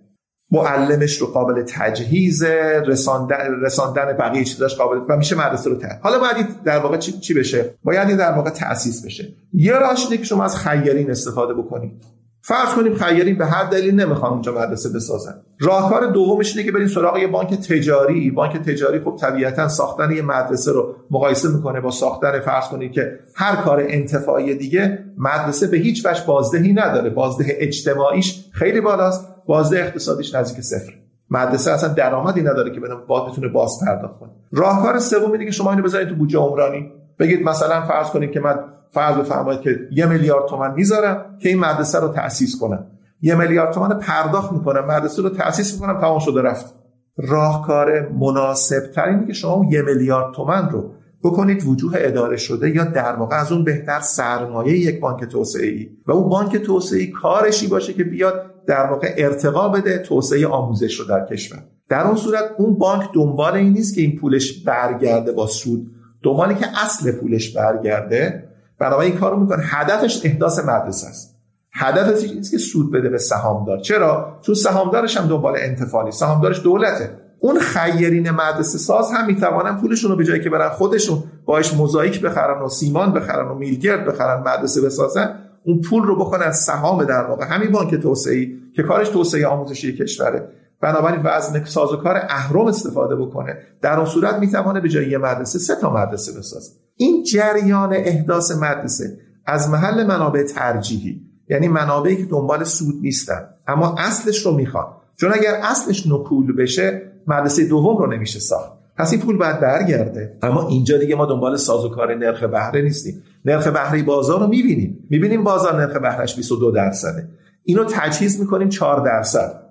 [0.51, 2.43] معلمش رو قابل تجهیز
[2.85, 5.99] رساندن, رساندن بقیه چیزاش قابل و میشه مدرسه رو تحت.
[6.03, 9.33] حالا باید در واقع چی, چی بشه؟ باید در واقع تأسیس بشه.
[9.53, 12.03] یه راهش که شما از خیرین استفاده بکنید.
[12.41, 15.33] فرض کنیم خیرین به هر دلیل نمی‌خوان اونجا مدرسه بسازن.
[15.59, 18.31] راهکار دومش اینه که بریم سراغ یه بانک تجاری.
[18.31, 23.19] بانک تجاری خب طبیعتا ساختن یه مدرسه رو مقایسه می‌کنه با ساختن فرض کنید که
[23.35, 27.09] هر کار انتفاعی دیگه مدرسه به هیچ وجه بازدهی نداره.
[27.09, 29.34] بازده اجتماعیش خیلی بالاست.
[29.47, 30.93] بازده اقتصادیش نزدیک صفر.
[31.29, 34.29] مدرسه اصلا درآمدی نداره که بدون باز بتونه باز پرداخت کنه.
[34.51, 36.91] راهکار سوم اینه که شما اینو بذارید تو بودجه عمرانی.
[37.19, 38.59] بگید مثلا فرض کنید که من
[38.91, 42.85] فرض بفرمایید که یه میلیارد تومن می‌ذارم که این مدرسه رو تأسیس کنم.
[43.21, 44.85] یه میلیارد تومن پرداخت می‌کنم.
[44.85, 46.75] مدرسه رو تأسیس می‌کنم تمام شده رفت.
[47.17, 50.91] راهکار مناسب ترینه که شما یه میلیارد تومن رو
[51.25, 55.89] بکنید وجوه اداره شده یا در واقع از اون بهتر سرمایه یک بانک توسعه ای
[56.07, 60.99] و اون بانک توسعه ای کارشی باشه که بیاد در واقع ارتقا بده توسعه آموزش
[60.99, 61.63] رو در کشور.
[61.89, 65.91] در اون صورت اون بانک دنبال این نیست که این پولش برگرده با سود.
[66.23, 68.49] دنبالی که اصل پولش برگرده.
[68.79, 69.63] بنابراین این کارو می‌کنه.
[69.63, 71.35] هدفش احداث مدرسه است.
[71.71, 73.79] هدفش نیست که سود بده به سهامدار.
[73.79, 77.24] چرا؟ چون سهامدارش هم دنبال انتفاعی سهامدارش دولته.
[77.45, 82.21] اون خیرین مدرسه ساز هم می‌توانن پولشون رو به جایی که برن خودشون باش موزاییک
[82.21, 87.25] بخرن و سیمان بخرن و میلگرد بخرن مدرسه بسازن اون پول رو بکنن سهام در
[87.25, 87.45] واقع.
[87.45, 90.49] همین بانک توسعه که کارش توسعه آموزشی کشوره.
[90.81, 93.57] بنابراین وزن سازوکار اهرم استفاده بکنه.
[93.81, 96.71] در اون صورت می‌توانه به جای یه مدرسه سه تا مدرسه بسازه.
[96.95, 103.95] این جریان احداث مدرسه از محل منابع ترجیحی یعنی منابعی که دنبال سود نیستن اما
[103.97, 104.85] اصلش رو می‌خوان.
[105.19, 108.71] چون اگر اصلش نپول بشه مدرسه دوم رو نمیشه ساخت.
[108.97, 110.37] پس این پول باید برگرده.
[110.41, 113.23] اما اینجا دیگه ما دنبال سازوکار نرخ بهره نیستیم.
[113.45, 115.07] نرخ بهره بازار رو می‌بینیم.
[115.09, 117.27] می‌بینیم بازار نرخ بهرهش 22 درصده.
[117.63, 119.61] اینو تجهیز می‌کنیم 4 درصد.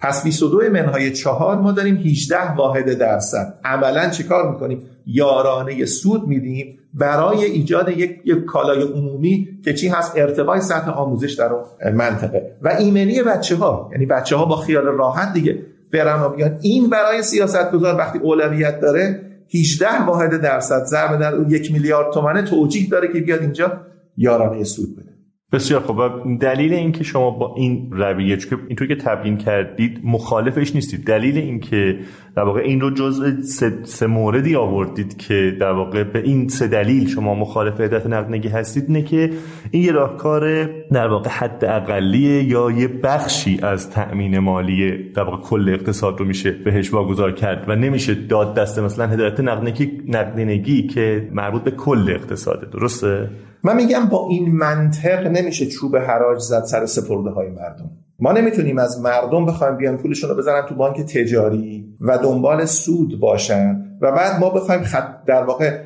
[0.00, 3.54] پس 22 منهای 4 ما داریم 18 واحد درصد.
[3.64, 10.12] عملا چیکار می‌کنیم؟ یارانه سود میدیم برای ایجاد یک, یک کالای عمومی که چی هست؟
[10.16, 12.56] ارتقای سطح آموزش در اون منطقه.
[12.62, 16.90] و ایمنی بچه ها یعنی بچه ها با خیال راحت دیگه برن و بیان این
[16.90, 19.20] برای سیاست گذار وقتی اولویت داره
[19.54, 23.80] 18 واحد درصد ضرب در اون یک میلیارد تومنه توجیه داره که بیاد اینجا
[24.16, 25.07] یارانه سود بده.
[25.52, 31.04] بسیار خب دلیل اینکه شما با این رویه چون اینطور که تبیین کردید مخالفش نیستید.
[31.04, 31.98] دلیل اینکه
[32.36, 36.66] در واقع این رو جزء سه, سه موردی آوردید که در واقع به این سه
[36.66, 39.30] دلیل شما مخالف هدایت نقدینگی هستید نه که
[39.70, 45.42] این یه راهکار در واقع حد اقلیه یا یه بخشی از تأمین مالی در واقع
[45.42, 47.64] کل اقتصاد رو میشه بهش واگذار کرد.
[47.68, 52.66] و نمیشه داد دست مثلا هدایت نقدینگی نقدینگی که مربوط به کل اقتصاده.
[52.66, 53.28] درسته؟
[53.64, 57.90] من میگم با این منطق نمیشه چوب حراج زد سر سپرده های مردم.
[58.18, 63.20] ما نمی‌تونیم از مردم بخوایم بیان پولشون رو بذارن تو بانک تجاری و دنبال سود
[63.20, 65.78] باشن و بعد ما بخوایم خط در واقع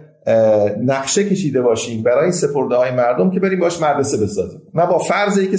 [0.85, 4.63] نقشه کشیده باشیم برای سپرده های مردم که بریم باش مدرسه بسازیم.
[4.75, 5.57] نه با فرض ای که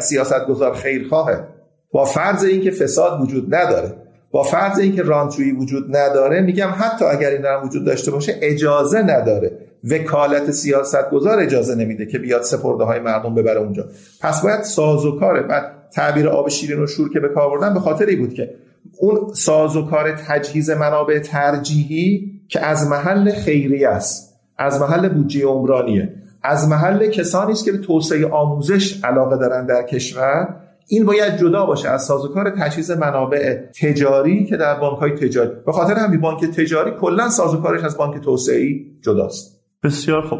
[0.00, 1.44] سیاست گذار خیرخواهه
[1.92, 3.96] با فرض این که فساد وجود نداره.
[4.30, 9.02] با فرض اینکه رانچویی وجود نداره میگم حتی اگر این هم وجود داشته باشه اجازه
[9.02, 9.58] نداره.
[9.90, 13.84] وکالت سیاست گذار اجازه نمیده که بیاد سپرده های مردم ببره اونجا.
[14.20, 18.06] پس باید سازوکاره بعد تعبیر آب شیرین و شور که به کار بردن به خاطر
[18.06, 18.54] ای بود که
[18.98, 26.68] اون سازوکار تجهیز منابع ترجیحی که از محل خیریه است از محل بودجه عمرانیه از
[26.68, 31.88] محل کسانی است که به توسعه آموزش علاقه دارن در کشور این باید جدا باشه
[31.88, 35.50] از سازوکار تجهیز منابع تجاری که در بانک های تجاری.
[35.66, 39.61] به خاطر همین بانک تجاری کلا سازوکارش از بانک توسعه‌ای جداست.
[39.84, 40.38] بسیار خوب.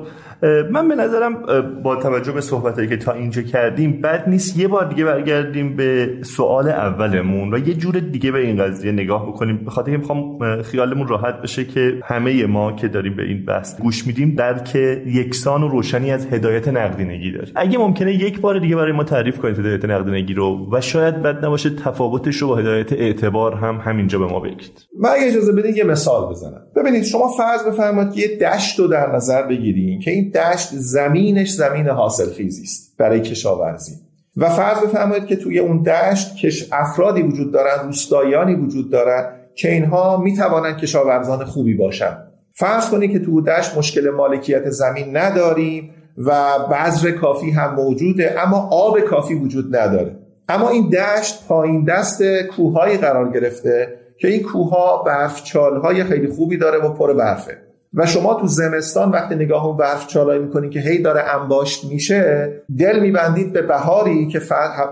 [0.71, 1.43] من به نظرم
[1.83, 6.19] با توجه به صحبتایی که تا اینجا کردیم بد نیست یه بار دیگه برگردیم به
[6.23, 9.65] سوال اولمون و یه جور دیگه به این قضیه نگاه بکنیم.
[9.65, 14.07] به خاطر می‌خوام خیالمون راحت بشه که همه ما که داریم به این بحث گوش
[14.07, 14.75] میدیم درک
[15.07, 19.39] یکسان و روشنی از هدایت نقدینگی داریم اگه ممکنه یک بار دیگه برای ما تعریف
[19.39, 24.19] کنید هدایت نقدینگی رو و شاید بد نباشه تفاوتش رو با هدایت اعتبار هم همینجا
[24.19, 24.87] به ما بگید.
[25.01, 26.63] من اگه اجازه بدین یه مثال بزنم.
[26.77, 29.07] ببینید شما فرض بفرمایید که یه دشت رو در
[29.43, 32.29] بگیرین که این دشت زمینش زمین حاصل
[32.63, 33.93] است برای کشاورزی.
[34.37, 39.73] و فرض بفرمایید که توی اون دشت کش افرادی وجود دارن روستاییانی وجود دارن که
[39.73, 42.17] اینها می‌توانند کشاورزان خوبی باشن.
[42.55, 48.69] فرض کنید که تو دشت مشکل مالکیت زمین نداریم و بذر کافی هم موجوده اما
[48.73, 50.17] آب کافی وجود نداره.
[50.49, 52.23] اما این دشت پایین دست
[52.57, 57.57] کوههایی قرار گرفته که این کوهها برف های خیلی خوبی داره و پر برفه.
[57.95, 62.53] و شما تو زمستان وقتی نگاه اون برف چالایی می‌کنید که هی داره انباشت میشه
[62.79, 64.41] دل میبندید به بهاری که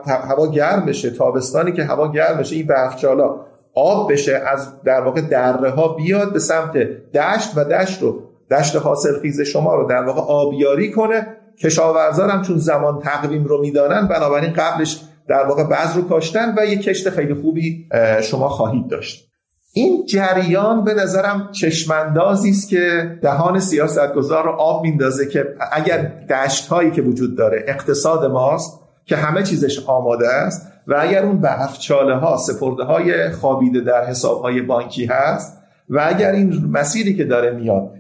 [0.06, 3.36] هوا گرم بشه تابستانی که هوا گرم بشه این برف چالا
[3.74, 6.72] آب بشه از در واقع دره ها بیاد به سمت
[7.14, 8.22] دشت و دشت رو.
[8.50, 11.26] دشت حاصل خیز شما رو در واقع آبیاری کنه.
[11.62, 16.64] کشاورزان هم چون زمان تقویم رو می‌دانن بنابراین قبلش در واقع بعض رو کاشتن و
[16.66, 17.88] یک کشت خیلی خوبی
[18.22, 19.29] شما خواهید داشت.
[19.72, 26.68] این جریان به نظرم چشماندازی است که دهان سیاستگزار رو آب میندازه که اگر دشت
[26.68, 32.14] هایی که وجود داره اقتصاد ماست که همه چیزش آماده است و اگر اون برفچاله
[32.14, 37.50] ها سپرده های خوابیده در حساب های بانکی هست و اگر این مسیری که داره
[37.50, 37.90] میاد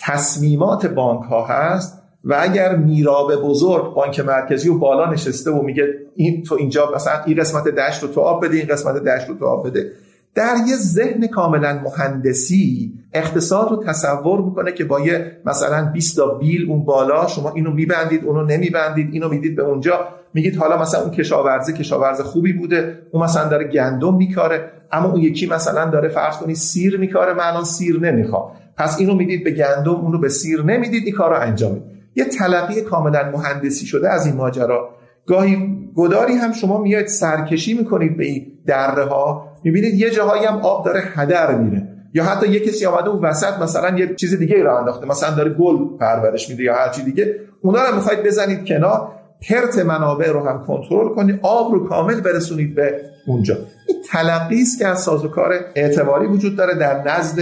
[0.00, 5.88] تصمیمات بانک ها هست و اگر میراب بزرگ بانک مرکزی و بالا نشسته و میگه
[6.16, 9.34] این تو اینجا مثلا این قسمت دشت رو تو آب بده این قسمت دشت رو
[9.34, 9.92] تو آب بده.
[10.38, 16.26] در یه ذهن کاملا مهندسی اقتصاد رو تصور می‌کنه که با یه مثلا 20 تا
[16.34, 20.08] بیل اون بالا شما اینو میبندید اونو نمیبندید اینو می‌دید به اونجا.
[20.34, 25.20] میگید حالا مثلا اون کشاورزی کشاورز خوبی بوده اون مثلا داره گندم میکاره اما اون
[25.20, 28.52] یکی مثلا داره فرض کنید سیر میکاره من الان سیر نمی‌خوام.
[28.76, 31.88] پس اینو می‌دید به گندم اونو به سیر نمی‌دید این کار رو انجام می‌دید.
[32.14, 34.88] یه تلقی کاملا مهندسی شده از این ماجرا.
[35.26, 39.47] گاهی گداری هم شما میاد سرکشی می‌کنید به این دره ها.
[39.64, 41.88] می‌بینید یه جاهایی هم آب داره هدر میره.
[42.14, 45.06] یا حتی یه کسی آمده اون وسط مثلا یه چیز دیگه را انداخته.
[45.06, 47.34] مثلا داره گل پرورش میده یا هر چی دیگه.
[47.62, 49.08] اونا رو می‌خواید بزنید کنار.
[49.48, 51.40] پرت منابع رو هم کنترل کنید.
[51.42, 53.54] آب رو کامل برسونید به اونجا.
[53.88, 57.38] این تلقی است که از سازوکار اعتباری وجود داره در نزد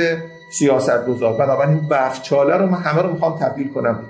[0.58, 1.88] سیاست گذار بنابراین این
[2.22, 4.00] چاله رو من همه رو می‌خوام تبدیل کنم.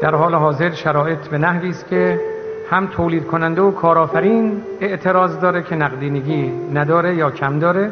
[0.00, 2.20] در حال حاضر شرایط به نحوی است که
[2.70, 7.90] هم تولید کننده و کارآفرین اعتراض داره که نقدینگی نداره یا کم داره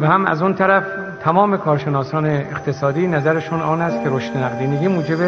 [0.00, 0.84] و هم از اون طرف
[1.24, 5.18] تمام کارشناسان اقتصادی نظرشون آن است که رشد نقدینگی موجب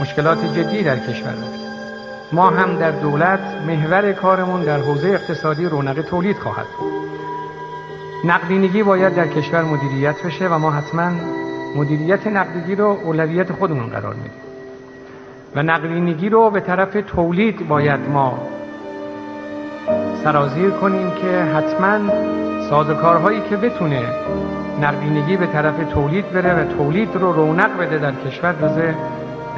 [0.00, 1.64] مشکلات جدی در کشور است.
[2.32, 6.66] ما هم در دولت محور کارمون در حوزه اقتصادی رونق تولید خواهد
[8.24, 11.10] نقدینگی باید در کشور مدیریت بشه و ما حتما
[11.76, 14.53] مدیریت نقدینگی رو اولویت خودمون قرار میدیم.
[15.54, 18.38] و نقدینگی رو به طرف تولید باید ما
[20.24, 21.98] سرازیر کنیم که حتما
[22.70, 24.02] سازوکارهایی که بتونه
[24.80, 28.94] نقدینگی به طرف تولید بره و تولید رو رونق بده در کشور جز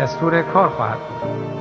[0.01, 1.57] دستور کار خواهد بود.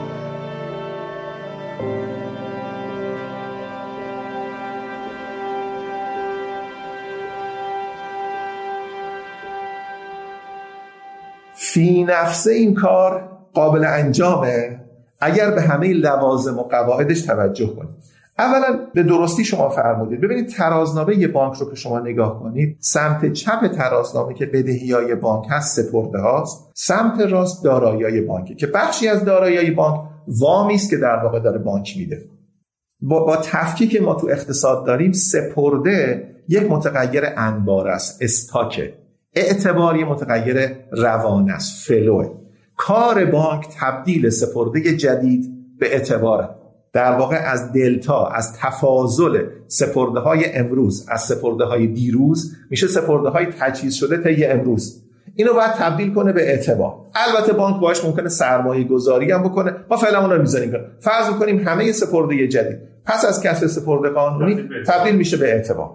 [11.54, 14.80] فی نفسه این کار قابل انجامه
[15.22, 20.22] اگر به همه لوازم و قواعدش توجه کنید اولا به درستی شما فرمودید.
[20.22, 25.16] ببینید ترازنامه یه بانک رو که شما نگاه کنید سمت چپ ترازنامه که بدهی های
[25.16, 30.90] بانک هست سپرده هاست سمت راست دارایی بانک که بخشی از دارایی بانک وامی است
[30.90, 32.22] که در واقع داره بانک میده.
[33.02, 38.94] با, با تفکیک ما تو اقتصاد داریم سپرده یک متغیر انبار است استاکه
[39.34, 42.45] اعتباری متغیر روان است فلوه.
[42.78, 46.50] کار بانک تبدیل سپرده جدید به اعتباره
[46.94, 53.30] در واقع از دلتا از تفاضل سپرده های امروز از سپرده های دیروز میشه سپرده
[53.30, 55.02] های تجهیز شده طی امروز.
[55.36, 56.94] اینو باید تبدیل کنه به اعتبار.
[57.16, 59.76] البته بانک باش ممکنه سرمایه گذاری هم بکنه.
[59.90, 62.78] ما فعلا اون رو می‌ذاریم فرض کنیم همه سپرده جدید.
[63.06, 65.90] پس از کسب سپرده قانونی تبدیل میشه به اعتبار.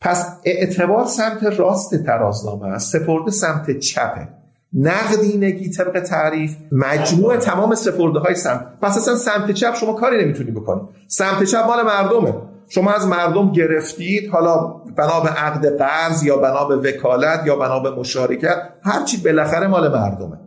[0.00, 2.98] پس اعتبار سمت راست ترازنامه است.
[2.98, 4.28] سپرده سمت چپه.
[4.72, 6.56] نقدینگی طبق تعریف.
[6.72, 10.80] مجموع تمام سپرده های سمت پس اصلا سمت چپ شما کاری نمی‌تونی بکنی.
[11.08, 12.34] سمت چپ مال مردمه.
[12.68, 14.56] شما از مردم گرفتید حالا
[14.96, 19.92] بنا به عقد قرض یا بنا به وکالت یا بنا به مشارکت هرچی بالاخره مال
[19.92, 20.40] مردمه.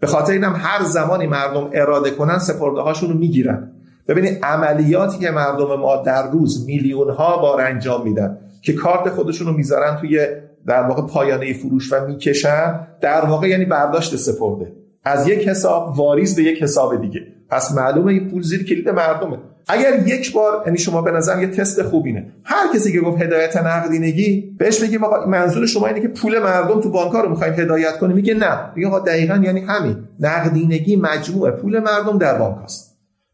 [0.00, 3.72] به خاطر اینم هر زمانی مردم اراده کنن سپرده هاشون رو می‌گیرن.
[4.08, 9.46] ببینید عملیاتی که مردم ما در روز میلیون ها بار انجام میدن که کارت خودشون
[9.46, 10.26] رو می‌ذارن توی
[10.66, 14.72] در واقع پایانه فروش و می‌کشن در واقع یعنی برداشت سپرده.
[15.04, 17.20] از یک حساب واریز به یک حساب دیگه.
[17.48, 19.38] پس معلومه این پول زیر کلید مردمه.
[19.68, 22.26] اگر یک بار یعنی شما به نظر یه تست خوبینه.
[22.44, 26.80] هر کسی که گفت هدایت نقدینگی بهش بگیم آقا منظور شما اینه که پول مردم
[26.80, 28.16] تو بانک رو می‌خوایم هدایت کنیم.
[28.16, 28.58] میگه نه.
[28.76, 29.96] میگه آقا دقیقا یعنی همین.
[30.20, 31.50] نقدینگی مجموعه.
[31.50, 32.91] پول مردم در بانک هست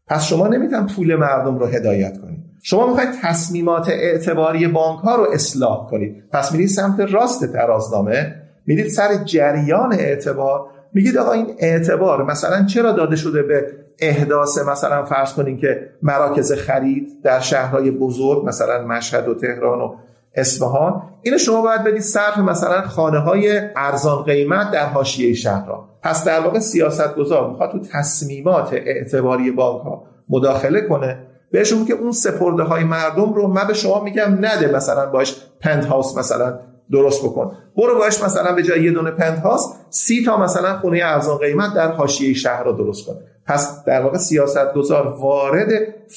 [0.09, 2.39] پس شما نمی‌تونید پول مردم رو هدایت کنید.
[2.61, 6.23] شما می‌خواید تصمیمات اعتباری بانک ها رو اصلاح کنید.
[6.31, 8.35] پس میرید سمت راست ترازنامه
[8.65, 13.65] میرید سر جریان اعتبار میگید آقا این اعتبار مثلا چرا داده شده به
[13.99, 19.95] احداث؟ مثلا فرض کنین که مراکز خرید در شهرهای بزرگ مثلا مشهد و تهران و
[20.35, 21.01] اصفهان.
[21.21, 26.39] اینو شما باید بدید صرف مثلا خانه های ارزان قیمت در حاشیه شهرها پس در
[26.39, 31.25] واقع سیاست گذار می‌خواد تو تصمیمات اعتباری بانک ها مداخله کنه.
[31.51, 35.85] بهشون که اون سپرده های مردم رو من به شما میگم نده مثلا باش پنت
[35.85, 36.59] هاوس مثلا
[36.91, 37.51] درست بکن.
[37.77, 41.73] برو باش مثلا به جای یه دونه پنت هاوس سی تا مثلا خونه ارزان قیمت
[41.73, 43.13] در حاشیه شهر رو درست کن
[43.49, 45.69] پس در واقع سیاست گذار وارد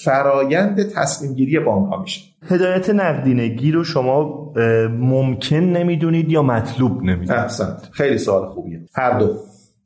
[0.04, 2.20] فرایند تصمیم گیری بانک ها میشه.
[2.48, 4.52] هدایت نقدینگی رو شما
[4.98, 7.50] ممکن نمی‌دونید یا مطلوب نمی‌دونید؟
[7.92, 8.80] خیلی سوال خوبیه.
[8.94, 9.36] هر دو.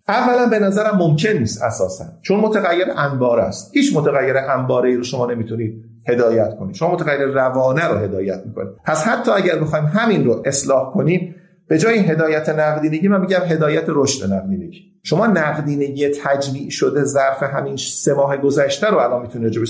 [0.09, 2.05] اولا به نظرم ممکن نیست اساسا.
[2.23, 3.71] چون متغیر انبار است.
[3.75, 6.75] هیچ متغیر انباره ای رو شما نمی‌تونید هدایت کنید.
[6.75, 8.73] شما متغیر روانه رو هدایت می‌کنید.
[8.85, 11.35] پس حتی اگر بخوایم همین رو اصلاح کنیم
[11.69, 14.93] به جای هدایت نقدینگی من میگم هدایت رشد نقدینگی.
[15.03, 19.62] شما نقدینگی تجمیع شده ظرف همین سه ماه گذشته رو الان می‌تونید راجع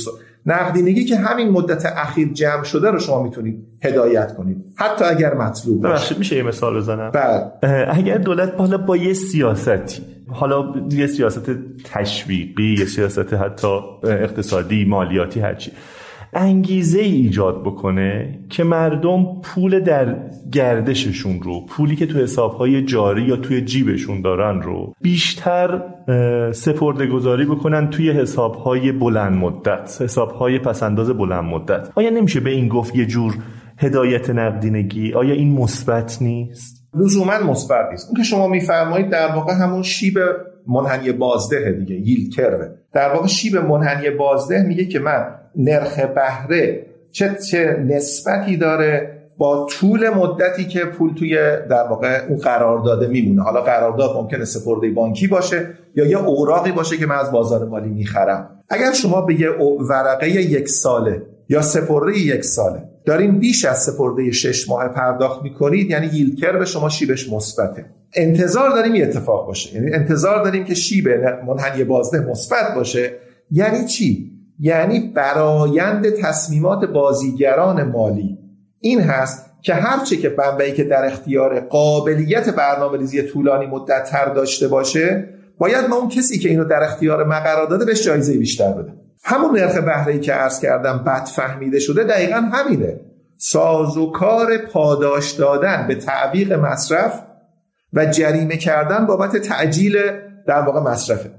[0.47, 4.57] نقدینگی که همین مدت اخیر جمع شده رو شما می‌تونید هدایت کنید.
[4.77, 6.19] حتی اگر مطلوب باشه.
[6.19, 7.89] میشه یه مثال بزنم؟ بله.
[7.91, 11.51] اگر دولت حالا با یه سیاستی حالا یه سیاست
[11.85, 15.73] تشویقی یه سیاست حتی اقتصادی مالیاتی هرچی
[16.33, 20.17] انگیزه ای ایجاد بکنه که مردم پول در
[20.53, 25.83] گردششون رو پولی که تو حسابهای جاری یا توی جیبشون دارن رو بیشتر
[26.53, 31.89] سپرده گذاری بکنن توی حسابهای بلند مدت حسابهای پسنداز بلند مدت.
[31.95, 33.39] آیا نمیشه به این گفت یه جور
[33.79, 38.07] هدایت نقدینگی؟ آیا این مثبت نیست؟ لزوما مثبت نیست.
[38.09, 40.19] اون که شما میفرمایید در واقع همون شیب
[40.69, 46.87] منحنی بازده دیگه ییل کروه در واقع شیب منحنی بازده میگه که من نرخ بهره
[47.11, 51.37] چه چه نسبتی داره با طول مدتی که پول توی
[51.71, 53.43] در واقع اون قرارداد میمونه.
[53.43, 57.89] حالا قرارداد ممکنه سپرده بانکی باشه یا یه اوراقی باشه که من از بازار مالی
[57.89, 58.51] می‌خرم.
[58.69, 59.51] اگر شما به یه
[59.91, 65.91] ورقه یک ساله یا سپرده یک ساله دارین بیش از سپرده شش ماه پرداخت می‌کنید
[65.91, 67.85] یعنی ییلکر به شما شیبش مثبته.
[68.15, 69.75] انتظار داریم یه اتفاق باشه.
[69.75, 71.09] یعنی انتظار داریم که شیب
[71.47, 73.13] منحنی بازده مثبت باشه.
[73.51, 78.39] یعنی چی؟ یعنی برایند تصمیمات بازیگران مالی.
[78.81, 84.35] این هست که هرچه که بنبعی که در اختیار قابلیت برنامه ریزی طولانی مدت تر
[84.35, 85.29] داشته باشه
[85.59, 88.93] باید ما اون کسی که اینو در اختیار ما قرار داده بهش جایزه بیشتر بده.
[89.25, 93.01] همون نرخ بهره که عرض کردم بد فهمیده شده دقیقا همینه.
[93.37, 97.23] سازوکار پاداش دادن به تعویق مصرف
[97.93, 99.99] و جریمه کردن بابت تعجیل
[100.47, 101.31] در واقع مصرفه.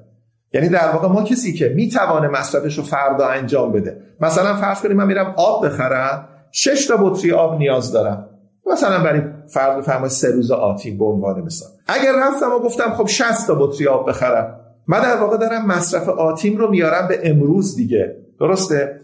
[0.53, 4.01] یعنی در واقع ما کسی که می‌توانه مصرفش رو فردا انجام بده.
[4.21, 8.29] مثلا فرض کنیم من میرم آب بخرم شش تا بطری آب نیاز دارم.
[8.71, 11.69] مثلا برای فرد فرمای سه روز آتی به عنوان مثال.
[11.87, 14.59] اگر رفتم و گفتم خب 60 تا بطری آب بخرم.
[14.87, 18.15] من در واقع دارم مصرف آتیم رو میارم به امروز دیگه.
[18.39, 19.01] درسته؟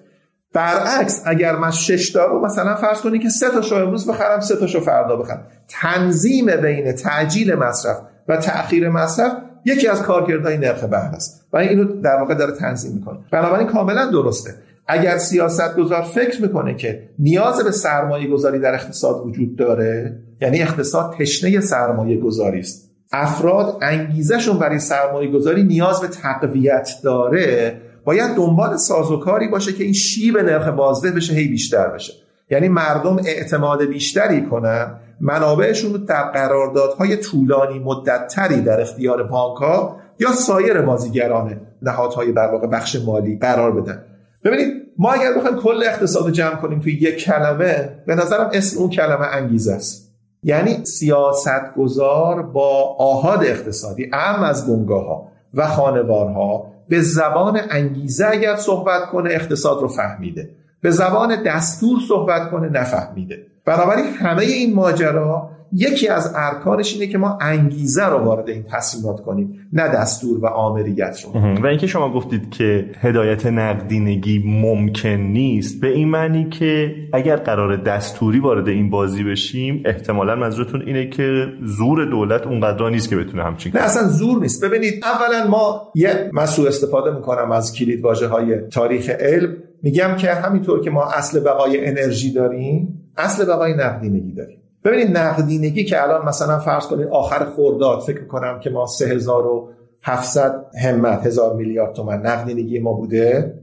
[0.54, 4.56] برعکس اگر من شش تا رو مثلا فرض کنید که سه تاشو امروز بخرم سه
[4.56, 5.48] تاشو فردا بخرم.
[5.68, 9.32] تنظیم بین تعجیل مصرف و تأخیر مصرف
[9.66, 13.18] یکی از کارکردهای نرخ بهره است و اینو در واقع داره تنظیم می‌کنه.
[13.32, 14.56] بنابراین کاملا درسته.
[14.88, 20.62] اگر سیاست گذار فکر می‌کنه که نیاز به سرمایه گذاری در اقتصاد وجود داره یعنی
[20.62, 28.36] اقتصاد تشنه سرمایه گذاری است افراد انگیزشون برای سرمایه گذاری نیاز به تقویت داره باید
[28.36, 32.14] دنبال سازوکاری باشه که این شیب نرخ بازده بشه هی بیشتر بشه.
[32.50, 39.98] یعنی مردم اعتماد بیشتری کنن منابعشون رو در قراردادهای طولانی مدتتری در اختیار بانک ها
[40.20, 44.04] یا سایر بازیگران نهادهای در واقع بخش مالی قرار بدن.
[44.44, 48.90] ببینید ما اگر بخوایم کل اقتصاد جمع کنیم توی یک کلمه به نظرم اسم اون
[48.90, 50.03] کلمه انگیزه است.
[50.44, 58.28] یعنی سیاست گذار با آهاد اقتصادی اهم از بنگاه ها و خانوارها به زبان انگیزه
[58.28, 60.50] اگر صحبت کنه اقتصاد رو فهمیده.
[60.82, 63.46] به زبان دستور صحبت کنه نفهمیده.
[63.66, 69.22] بنابراین همه این ماجرا یکی از ارکانش اینه که ما انگیزه رو وارد این تصمیمات
[69.22, 71.42] کنیم نه دستور و آمریت رو.
[71.64, 77.76] و اینکه شما گفتید که هدایت نقدینگی ممکن نیست به این معنی که اگر قرار
[77.76, 83.44] دستوری وارد این بازی بشیم احتمالا منظورتون اینه که زور دولت اونقدر نیست که بتونه
[83.44, 84.66] همچین نه اصلا زور نیست.
[84.66, 89.56] ببینید اولا ما یه مسئول استفاده می‌کنم از کلید واژه های تاریخ علم.
[89.84, 94.58] میگم که همینطور که ما اصل بقای انرژی داریم اصل بقای نقدینگی داریم.
[94.84, 101.26] ببینید نقدینگی که الان مثلا فرض کنید آخر خورداد فکر کنم که ما 3700 همت
[101.26, 103.60] هزار میلیارد تومن نقدینگی ما بوده.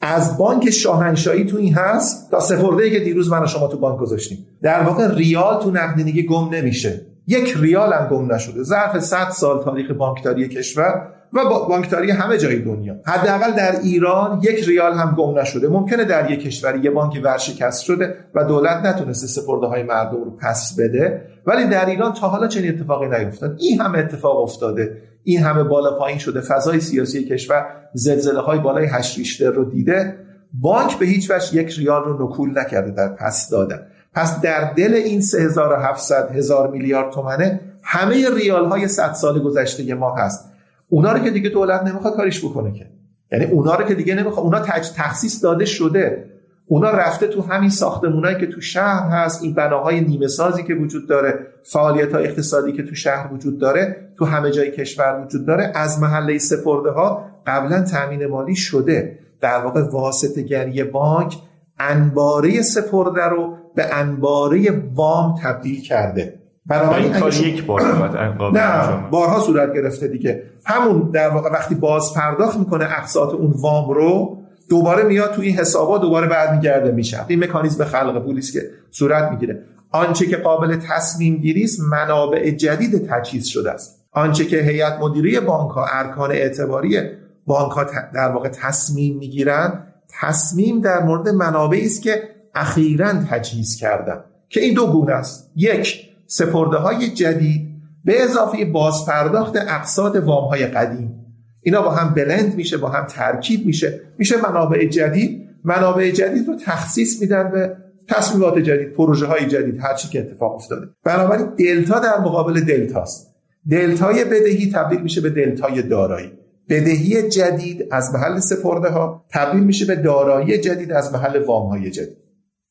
[0.00, 3.98] از بانک شاهنشاهی تو این هست تا سپرده که دیروز من و شما تو بانک
[3.98, 4.46] گذاشتیم.
[4.62, 7.00] در واقع ریال تو نقدینگی گم نمیشه.
[7.26, 8.62] یک ریال هم گم نشده.
[8.62, 12.94] ظرف 100 سال تاریخ بانکداری کشور و بانکداری همه جای دنیا.
[13.06, 15.68] حداقل در ایران یک ریال هم گم نشده.
[15.68, 20.36] ممکنه در یک کشوری یه بانک ورشکست شده و دولت نتونسته سپرده های مردم رو
[20.36, 21.22] پس بده.
[21.46, 23.56] ولی در ایران تا حالا چنین اتفاقی نیفتاد.
[23.60, 25.02] این همه اتفاق افتاده.
[25.24, 26.40] این همه بالا پایین شده.
[26.40, 30.16] فضای سیاسی کشور زلزله های بالای 8 ریشتر رو دیده.
[30.52, 33.86] بانک به هیچ وجه یک ریال رو نکول نکرده در پس دادن.
[34.14, 40.16] پس در دل این 3700 هزار میلیارد تومنه همه ریال های 100 سال گذشته ما
[40.16, 40.51] هست.
[40.92, 42.86] اونا رو که دیگه دولت نمی‌خواد کاریش بکنه که.
[43.32, 44.60] یعنی اونا رو که دیگه نمی‌خواد اونا
[44.96, 46.24] تخصیص داده شده.
[46.66, 51.08] اونا رفته تو همین ساختمونایی که تو شهر هست این بناهای نیمه سازی که وجود
[51.08, 55.72] داره فعالیت های اقتصادی که تو شهر وجود داره تو همه جای کشور وجود داره
[55.74, 59.18] از محله سپرده ها قبلا تامین مالی شده.
[59.40, 61.36] در واقع واسطه گری بانک
[61.78, 66.42] انباره سپرده رو به انباره وام تبدیل کرده.
[66.66, 67.82] بنابراین کار یک بار
[68.54, 70.51] نه بارها صورت گرفته دیگه.
[70.64, 74.38] همون در واقع وقتی باز پرداخت می‌کنه اقساط اون وام رو
[74.68, 79.62] دوباره میاد تو این حسابا دوباره برمیگرده میشه این مکانیزم خلق پولیس که صورت می‌گیره.
[79.90, 84.04] آنچه که قابل تصمیم گیری است منابع جدید تجهیز شده است.
[84.12, 87.00] آنچه که هیئت مدیره بانک ها ارکان اعتباری
[87.46, 87.84] بانک ها
[88.14, 89.86] در واقع تصمیم می‌گیرن
[90.20, 92.22] تصمیم در مورد منابعی است که
[92.54, 94.24] اخیرا تجهیز کردن.
[94.48, 95.50] که این دو گونه است.
[95.56, 97.61] یک سپرده های جدید.
[98.04, 101.22] به اضافه بازپرداخت اقساط وام های قدیم.
[101.62, 104.00] اینا با هم بلند میشه با هم ترکیب میشه.
[104.18, 105.48] میشه منابع جدید.
[105.64, 107.76] منابع جدید رو تخصیص میدن به
[108.08, 110.86] تصمیمات جدید پروژه های جدید هر چی که اتفاق افتاده.
[111.04, 113.34] بنابراین دلتا در مقابل دلتاست.
[113.70, 116.32] دلتای بدهی تبدیل میشه به دلتای دارایی.
[116.68, 121.90] بدهی جدید از محل سپرده ها تبدیل میشه به دارایی جدید از محل وام های
[121.90, 122.16] جدید.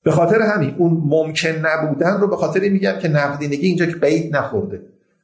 [0.04, 4.36] به خاطر همین اون ممکن نبودن رو به خاطر میگم که نقدینگی اینجا که قید
[4.36, 4.82] نخورده.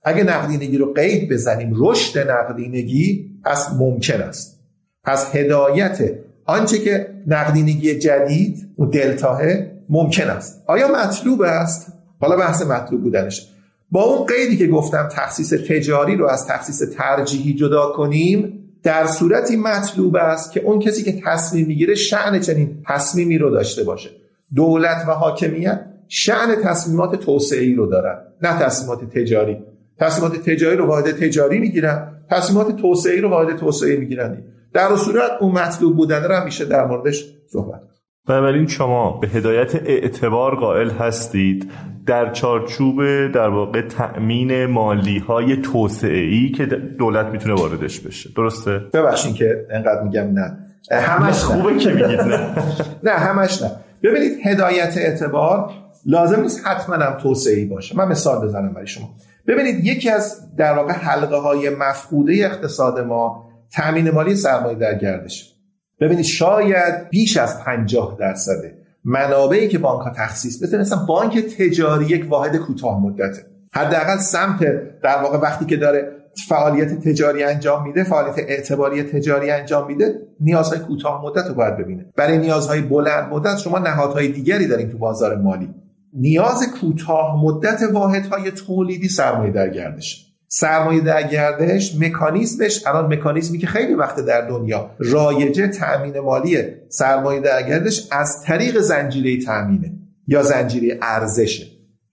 [0.07, 4.59] اگه نقدینگی رو قید بزنیم رشد نقدینگی پس ممکن است.
[5.03, 5.99] پس هدایت
[6.45, 9.41] آنچه که نقدینگی جدید و دلتاه
[9.89, 10.63] ممکن است.
[10.67, 13.47] آیا مطلوب است؟ حالا بحث مطلوب بودنش.
[13.91, 19.55] با اون قیدی که گفتم تخصیص تجاری رو از تخصیص ترجیحی جدا کنیم در صورتی
[19.55, 24.09] مطلوب است که اون کسی که تصمیم می‌گیره شعن چنین تصمیمی رو داشته باشه.
[24.55, 29.57] دولت و حاکمیت شعن تصمیمات توسعه رو دارن نه تصمیمات تجاری.
[29.99, 34.43] تصمیمات تجاری رو واحد تجاری می‌گیرن تصمیمات توسعه رو واحد توسعه می‌گیرن.
[34.73, 37.81] در صورت اون مطلوب بودن رو میشه در موردش صحبت
[38.27, 41.71] بنابراین شما به هدایت اعتبار قائل هستید
[42.05, 46.65] در چارچوب در واقع تأمین مالی های توسعه ای که
[46.99, 48.29] دولت می‌تونه واردش بشه.
[48.35, 50.57] درسته؟ ببخشید که انقدر میگم نه.
[50.91, 52.55] همش خوبه که میگید نه.
[53.03, 53.71] نه همش نه.
[54.03, 55.69] ببینید هدایت اعتبار
[56.05, 57.97] لازم نیست حتما هم توسعه باشه.
[57.97, 59.09] من مثال بزنم برای شما.
[59.47, 65.53] ببینید یکی از در واقع حلقه های مفقوده اقتصاد ما تامین مالی سرمایه در گردش
[66.01, 68.61] ببینید شاید بیش از 50 درصد
[69.03, 73.45] منابعی که بانک ها تخصیص بده مثلا بانک تجاری یک واحد کوتاه مدته.
[73.71, 74.59] حداقل سمت
[75.03, 76.11] در واقع وقتی که داره
[76.49, 82.05] فعالیت تجاری انجام میده فعالیت اعتباری تجاری انجام میده نیازهای کوتاه مدت رو باید ببینه.
[82.17, 85.69] برای نیازهای بلند مدت شما نهادهای دیگری داریم تو بازار مالی.
[86.13, 90.27] نیاز کوتاه مدت واحدهای تولیدی سرمایه در گردش.
[90.47, 96.57] سرمایه در گردش مکانیزمش الان مکانیزمی که خیلی وقت در دنیا رایجه تأمین مالی
[96.89, 99.91] سرمایه در گردش از طریق زنجیره تأمینه
[100.27, 101.65] یا زنجیره ارزشه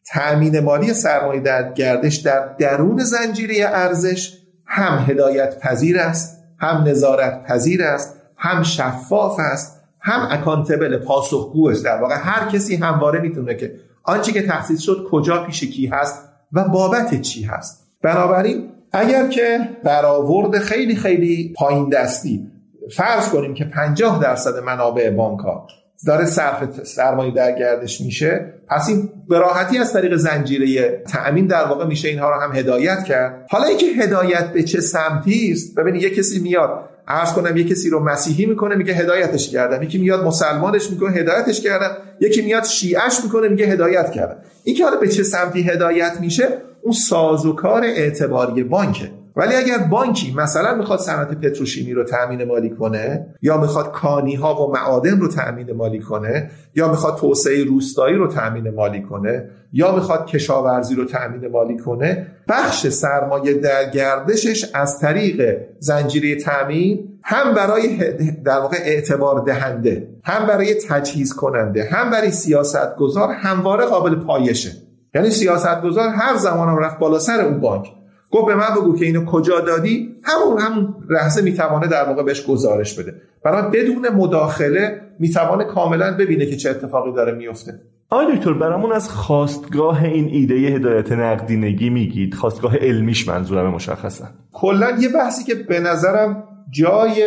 [0.07, 7.45] تأمین مالی سرمایه در گردش در درون زنجیره ارزش هم هدایت پذیر است هم نظارت
[7.47, 13.55] پذیر است هم شفاف است هم اکانتبل پاسخگو است در واقع هر کسی همواره می‌تونه
[13.55, 17.87] که آنچه که تخصیص شد کجا پیش کی هست و بابت چی هست.
[18.03, 22.51] بنابراین اگر که برآورد خیلی خیلی پایین دستی
[22.97, 25.67] فرض کنیم که 50 درصد منابع بانک ها
[26.07, 31.65] داره صرف سرمایه در گردش میشه پس این به راحتی از طریق زنجیره تأمین در
[31.65, 33.47] واقع میشه اینها رو هم هدایت کرد.
[33.51, 37.91] حالا اینکه هدایت به چه سمتی است ببینید یه کسی میاد عرض کنم یه کسی
[37.91, 39.83] رو مسیحی می‌کنه میگه هدایتش کردم.
[39.83, 41.97] یکی میاد مسلمانش می‌کنه هدایتش کردم.
[42.21, 44.37] یکی میاد شیعش می‌کنه میگه هدایت کردم.
[44.65, 46.49] این که حالا به چه سمتی هدایت میشه؟
[46.83, 49.11] اون سازوکار اعتباری بانکه.
[49.37, 54.67] ولی اگر بانکی مثلا می‌خواد صنعت پتروشیمی رو تأمین مالی کنه یا می‌خواد کانی ها
[54.67, 59.95] و معادن رو تأمین مالی کنه یا می‌خواد توسعه روستایی رو تأمین مالی کنه یا
[59.95, 67.55] می‌خواد کشاورزی رو تأمین مالی کنه بخش سرمایه در گردشش از طریق زنجیره تأمین هم
[67.55, 68.13] برای
[68.45, 74.71] در واقع اعتبار دهنده هم برای تجهیز کننده هم برای سیاست گذار همواره قابل پایشه.
[75.15, 77.93] یعنی سیاست گذار هر زمان هم رفت بالا سر اون بانک.
[78.35, 82.47] گفت به من بگو که اینو کجا دادی؟ همون همون لحظه می‌توانه در واقع بهش
[82.47, 83.15] گزارش بده.
[83.45, 87.81] برای بدون مداخله می‌توانه کاملا ببینه که چه اتفاقی داره میفته.
[88.11, 92.35] آقای دکتر برامون از خواستگاه این ایده هدایت نقدینگی میگید.
[92.35, 94.25] خواستگاه علمیش منظورم مشخصا.
[94.53, 97.25] کلا یه بحثی که به نظرم جای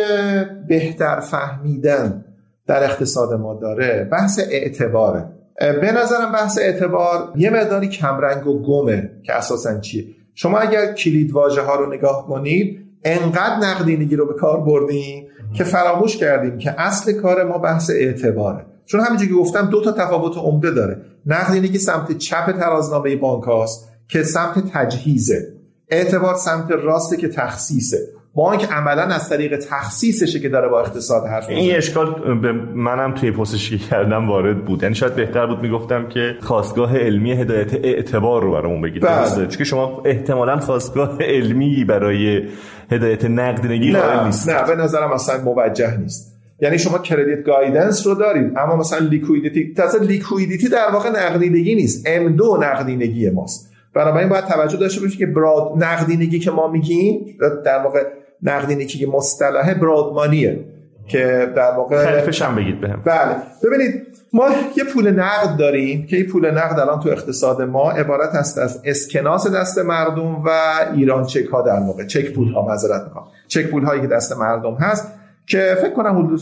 [0.68, 2.24] بهتر فهمیدن
[2.66, 5.24] در اقتصاد ما داره بحث اعتباره.
[5.60, 10.04] به نظرم بحث اعتبار یه مقداری کمرنگ و گمه که اساسا چیه.
[10.40, 15.64] شما اگر کلید واژه ها رو نگاه کنید انقدر نقدینگی رو به کار بردیم که
[15.64, 18.66] فراموش کردیم که اصل کار ما بحث اعتباره.
[18.86, 21.00] چون همینجوری که گفتم دو تا تفاوت عمده داره.
[21.26, 25.54] نقدینگی سمت چپ ترازنامه بانک هاست که سمت تجهیزه.
[25.88, 27.98] اعتبار سمت راسته که تخصیصه.
[28.38, 33.30] بانک عملا از طریق تخصیصشه که داره با اقتصاد حرف این اشکال به منم توی
[33.30, 34.82] پرسشی کردم وارد بود.
[34.82, 39.02] یعنی شاید بهتر بود می‌گفتم که خاستگاه علمی هدایت اعتبار رو برامون بگید.
[39.02, 39.46] بله.
[39.46, 42.42] چون شما احتمالا خاستگاه علمی برای
[42.90, 46.38] هدایت نقدینگی نه نیست نه به نظرم اصلا موجه نیست.
[46.60, 52.06] یعنی شما credit guidance رو دارید اما مثلا liquidity تازه liquidity در واقع نقدینگی نیست.
[52.06, 53.72] M2 نقدینگی ماست.
[53.94, 57.26] بنابراین باید توجه داشته باشید که broad نقدینگی که ما میگیم
[57.64, 58.02] در واقع
[58.42, 60.64] نقدینگی که مصطلح برادمانیه
[61.08, 63.02] که در واقع تعریفش هم بگید بهم.
[63.04, 63.36] بله.
[63.64, 68.34] ببینید ما یه پول نقد داریم که این پول نقد الان تو اقتصاد ما عبارت
[68.34, 70.50] است از اسکناس دست مردم و
[70.94, 73.24] ایران چک ها در واقع چک پول ها معذرت می‌خوام.
[73.48, 75.12] چک پول هایی که دست مردم هست
[75.46, 76.40] که فکر کنم حدود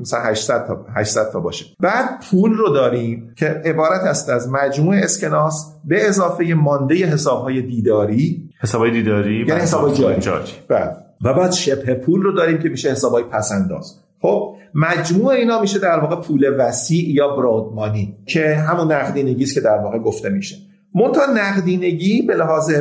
[0.00, 1.64] مثلا 800 تا 800 تا باشه.
[1.80, 7.62] بعد پول رو داریم که عبارت است از مجموع اسکناس به اضافه مانده حساب های
[7.62, 10.52] دیداری حساب های دیداری یعنی حساب جاری, جاری.
[10.68, 13.98] بعد و بعد شبه پول رو داریم که میشه حساب های پسنداز.
[14.20, 19.60] خب مجموع اینا میشه در واقع پول وسیع یا برادمانی که همون نقدینگی است که
[19.60, 20.56] در واقع گفته میشه.
[20.94, 22.72] منتها نقدینگی به لحاظ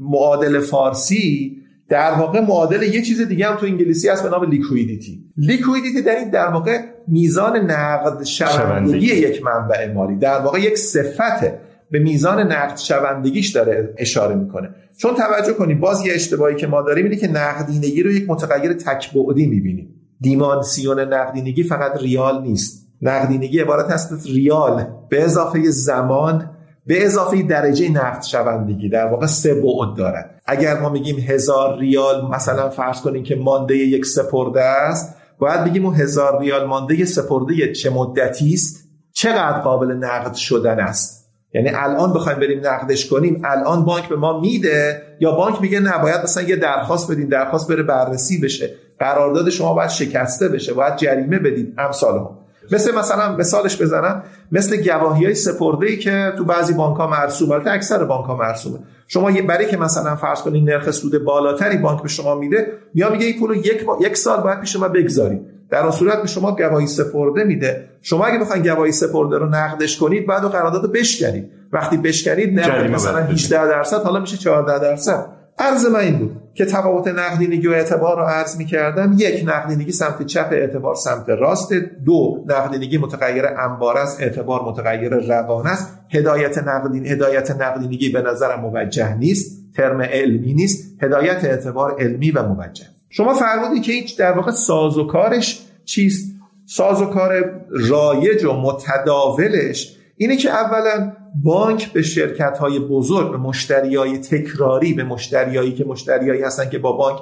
[0.00, 1.56] معادل فارسی
[1.88, 6.16] در واقع معادل یه چیز دیگه هم تو انگلیسی هست به نام liquidity liquidity در
[6.16, 6.78] این در واقع
[7.08, 10.16] میزان نقد شوندگی یک منبع مالی.
[10.16, 11.58] در واقع یک صفته
[11.92, 14.70] به میزان نقد شوندگیش داره اشاره می‌کنه.
[14.96, 18.72] چون توجه کنید باز یه اشتباهی که ما داریم اینه که نقدینگی رو یک متغیر
[18.72, 19.88] تک‌بعدی می‌بینیم.
[20.20, 22.88] دیمانسیون نقدینگی فقط ریال نیست.
[23.02, 26.50] نقدینگی عبارت هست از ریال به اضافه زمان
[26.86, 30.40] به اضافه درجه نقد شوندگی در واقع سه بعد دارد.
[30.46, 35.86] اگر ما میگیم هزار ریال مثلا فرض کنیم که مانده یک سپرده است باید بگیم
[35.86, 41.21] اون هزار ریال مانده سپرده چه مدتی است؟ چقدر قابل نقد شدن است؟
[41.54, 45.98] یعنی الان بخوایم بریم نقدش کنیم الان بانک به ما میده یا بانک میگه نه
[46.02, 48.70] باید مثلا یه درخواست بدین درخواست بره بررسی بشه.
[48.98, 52.28] قرارداد شما باید شکسته بشه باید جریمه بدید امثال هم
[52.72, 54.22] مثل مثلا مثالش بزنم
[54.52, 58.36] مثل گواهی های سپرده ای که تو بعضی بانک ها مرسوم البته اکثر بانک ها
[58.36, 58.78] مرسومه.
[59.08, 63.26] شما برای که مثلا فرض کنید نرخ سود بالاتری بانک به شما میده یا میگه
[63.26, 66.86] این پول یک, یک سال باید پیش شما بگذارید در اون صورت به شما گواهی
[66.86, 71.50] سپرده میده شما اگه بخواید گواهی سپرده رو نقدش کنید بعد قرارداد بشکنید.
[71.72, 75.26] وقتی بشکنید نرخ مثلا 18 درصد حالا میشه 14 درصد.
[75.58, 79.92] عرض من این بود که تفاوت نقدینگی و اعتبار رو عرض می کردم یک نقدینگی
[79.92, 81.72] سمت چپ اعتبار سمت راست.
[82.04, 85.98] دو نقدینگی متغیر انبار است اعتبار متغیر روان است.
[86.10, 89.74] هدایت نقدین هدایت نقدینگی به نظرم موجه نیست.
[89.76, 91.02] ترم علمی نیست.
[91.02, 92.91] هدایت اعتبار علمی و موجه.
[93.12, 96.32] شما فرمودی که هیچ در واقع سازوکارش چیست؟
[96.66, 101.12] سازوکار رایج و متداولش اینه که اولا
[101.44, 106.78] بانک به شرکت های بزرگ به مشتری های تکراری به مشتریایی که مشتریایی هستن که
[106.78, 107.18] با بانک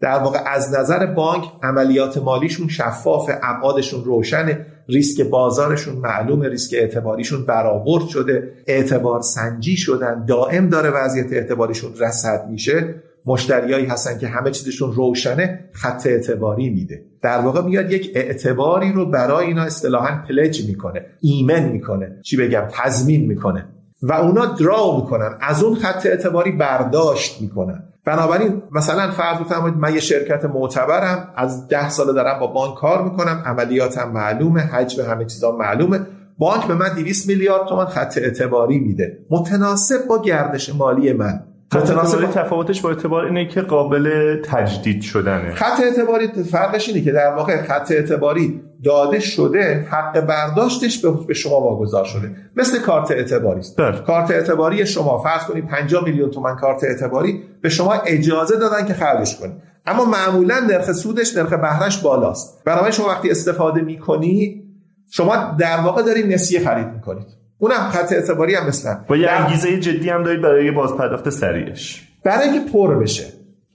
[0.00, 7.46] در واقع از نظر بانک عملیات مالیشون شفاف ابعادشون روشن ریسک بازارشون معلوم ریسک اعتباریشون
[7.46, 13.02] برآورد شده اعتبار سنجی شدن دائم داره وضعیت اعتباریشون رصد میشه.
[13.26, 17.04] مشتریایی هستن که همه چیزشون روشنه خط اعتباری میده.
[17.22, 22.64] در واقع میاد یک اعتباری رو برای اینا اصطلاحا پلج می‌کنه ایمن می‌کنه چی بگم
[22.70, 23.68] تضمین می‌کنه.
[24.02, 27.82] و اونا دراو می‌کنن از اون خط اعتباری برداشت می‌کنن.
[28.04, 33.04] بنابراین مثلا فرض بفرمایید من یه شرکت معتبرم از ده سال دارم با بانک کار
[33.04, 36.00] می‌کنم عملیاتم معلومه حجم همه چیزا معلومه.
[36.38, 39.18] بانک به من 200 میلیارد تومان خط اعتباری میده.
[39.30, 41.40] متناسب با گردش مالی من.
[41.74, 45.54] متناسب تفاوتش با اعتبار اینه که قابل تجدید شدنه.
[45.54, 51.60] خط اعتباری فرقش اینه که در واقع خط اعتباری داده شده حق برداشتش به شما
[51.60, 52.30] واگذار شده.
[52.56, 53.76] مثل کارت اعتباری است.
[53.76, 53.98] بله.
[53.98, 58.94] کارت اعتباری شما فرض کنید 50 میلیون تومن کارت اعتباری به شما اجازه دادن که
[58.94, 59.56] خرجش کنید.
[59.86, 62.64] اما معمولا نرخ سودش نرخ بهرهش بالاست.
[62.64, 64.62] برای شما وقتی استفاده می‌کنی
[65.10, 67.41] شما در واقع دارید نسیه خرید می‌کنید.
[67.62, 72.08] اونم خط اعتباری هم مثلا و یه انگیزه جدی هم دارید برای بازپرداخت سریعش.
[72.24, 73.24] برای اینکه پر بشه.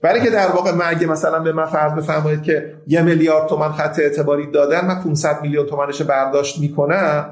[0.02, 3.98] برای که در واقع من مثلا به من فرض بفرمایید که یه میلیارد تومن خط
[3.98, 7.30] اعتباری دادن من 500 میلیون تومنش برداشت می‌کنم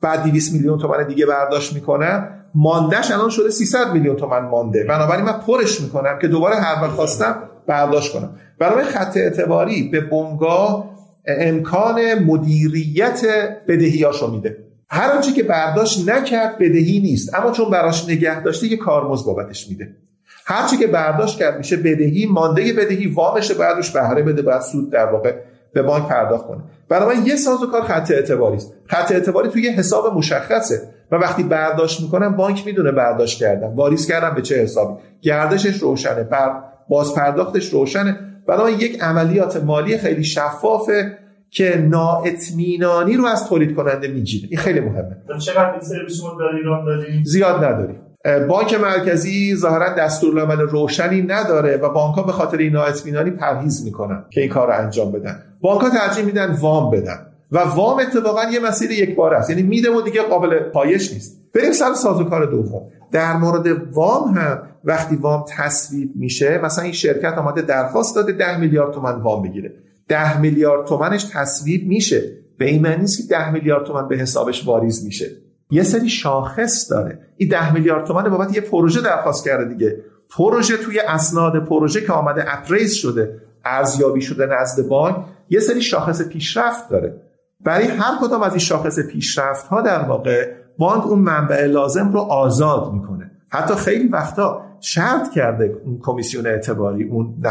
[0.00, 4.84] بعد 200 میلیون تومن دیگه برداشت می‌کنم ماندهش الان شده 300 میلیون تومن مانده.
[4.84, 7.36] بنابراین من پرش می‌کنم که دوباره هر وقت خواستم
[7.66, 8.30] برداشت کنم.
[8.58, 10.90] برای خط اعتباری به بنگاه
[11.26, 13.20] امکان مدیریت
[13.68, 14.68] بدهیاشو میده.
[14.90, 17.34] هر آنچه که برداشت نکرد بدهی نیست.
[17.34, 19.96] اما چون براش نگه داشته یه کارمزد بابتش میده.
[20.46, 25.06] هر که برداشت کرد میشه بدهی مانده بدهی وامشه بعدش بهره بده بعد سود در
[25.06, 25.34] واقع
[25.72, 26.60] به بانک پرداخت کنه.
[26.88, 28.72] برای من یه ساز و کار خط اعتباری است.
[28.86, 30.82] خط اعتباری توی حساب مشخصه.
[31.12, 33.74] و وقتی برداشت می‌کنم بانک می‌دونه برداشت کردم.
[33.74, 35.02] واریز کردم به چه حسابی.
[35.22, 36.22] گردشش روشنه.
[36.22, 38.18] بر باز پرداختش روشنه.
[38.46, 41.18] برای یک عملیات مالی خیلی شفافه.
[41.50, 44.48] که نااطمینانی رو از تولید کننده می‌گیره.
[44.50, 45.16] این خیلی مهمه.
[45.38, 48.00] چقدر این سرویس در ایران داریم؟ زیاد نداریم.
[48.48, 54.24] بانک مرکزی ظاهرا دستورالعمل روشنی نداره و بانک ها به خاطر این نااطمینانی پرهیز می‌کنن
[54.30, 55.42] که این کار رو انجام بدن.
[55.60, 59.50] بانک ها ترجیح میدن وام بدن و وام اتفاقا یه مسیر یک بار است.
[59.50, 61.38] یعنی میده و دیگه قابل پایش نیست.
[61.54, 62.82] بریم سر سازوکار دوم.
[63.12, 68.60] در مورد وام هم وقتی وام تصویب میشه مثلا این شرکت آماده درخواست داده 10
[68.60, 69.72] میلیارد تومن وام بگیره.
[70.08, 72.22] 10 میلیارد تومنش تصویب میشه.
[72.58, 75.26] به این معنی نیست که 10 میلیارد تومن به حسابش واریز میشه.
[75.70, 77.18] یه سری شاخص داره.
[77.36, 79.96] این 10 میلیارد تومن بابت یه پروژه درخواست کرده دیگه.
[80.36, 85.16] پروژه توی اسناد پروژه که آمده اپریز شده ارزیابی شده نزد بانک
[85.50, 87.20] یه سری شاخص پیشرفت داره.
[87.60, 92.20] برای هر کدام از این شاخص پیشرفت ها در واقع بانک اون منبع لازم رو
[92.20, 93.30] آزاد می‌کنه.
[93.48, 97.44] حتی خیلی وقتا شرط کرده اون کمیسیون اعتباری اون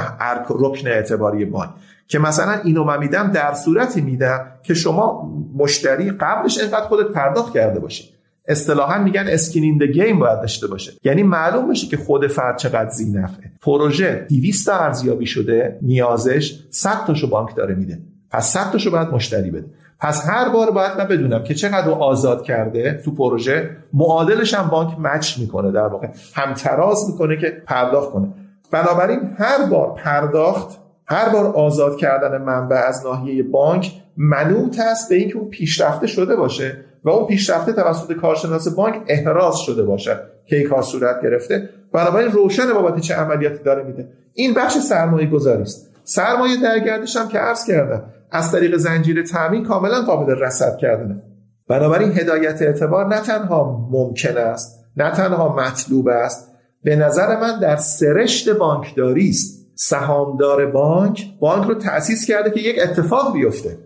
[0.49, 1.69] رکن اعتباری بانک.
[2.07, 7.53] که مثلا اینو من میدم در صورتی میدم که شما مشتری قبلش اینقدر خودت پرداخت
[7.53, 8.17] کرده باشی.
[8.47, 10.91] اصطلاحا میگن اسکین د گیم باید داشته باشه.
[11.03, 17.05] یعنی معلوم بشه که خود فرد چقدر زینفه پروژه 200 تا ارزیابی شده نیازش 100
[17.07, 17.99] تاشو بانک داره میده.
[18.31, 19.65] پس 100 تاشو باید مشتری بده.
[19.99, 24.99] پس هر بار باید من بدونم که چقدر آزاد کرده تو پروژه معادلش هم بانک
[24.99, 26.07] مچ می‌کنه در واقع.
[26.33, 28.27] همتراز می‌کنه که پرداخت کنه.
[28.71, 35.15] بنابراین هر بار پرداخت هر بار آزاد کردن منبع از ناحیه بانک منوط است به
[35.15, 40.63] اینکه اون پیشرفته شده باشه و اون پیشرفته توسط کارشناس بانک احراز شده باشه که
[40.63, 41.69] کار صورت گرفته.
[41.93, 45.89] بنابراین روشن بابت چه عملیاتی داره میده این بخش سرمایه گذاری است.
[46.03, 51.21] سرمایه در گردش هم که عرض کردم از طریق زنجیره تامین کاملا قابل رصد کردنه.
[51.67, 56.51] بنابراین هدایت اعتبار نه تنها ممکن است نه تنها مطلوب است
[56.83, 59.66] به نظر من در سرشت بانکداری است.
[59.79, 63.77] سهامدار بانک بانک رو تأسیس کرده که یک اتفاق بیفته.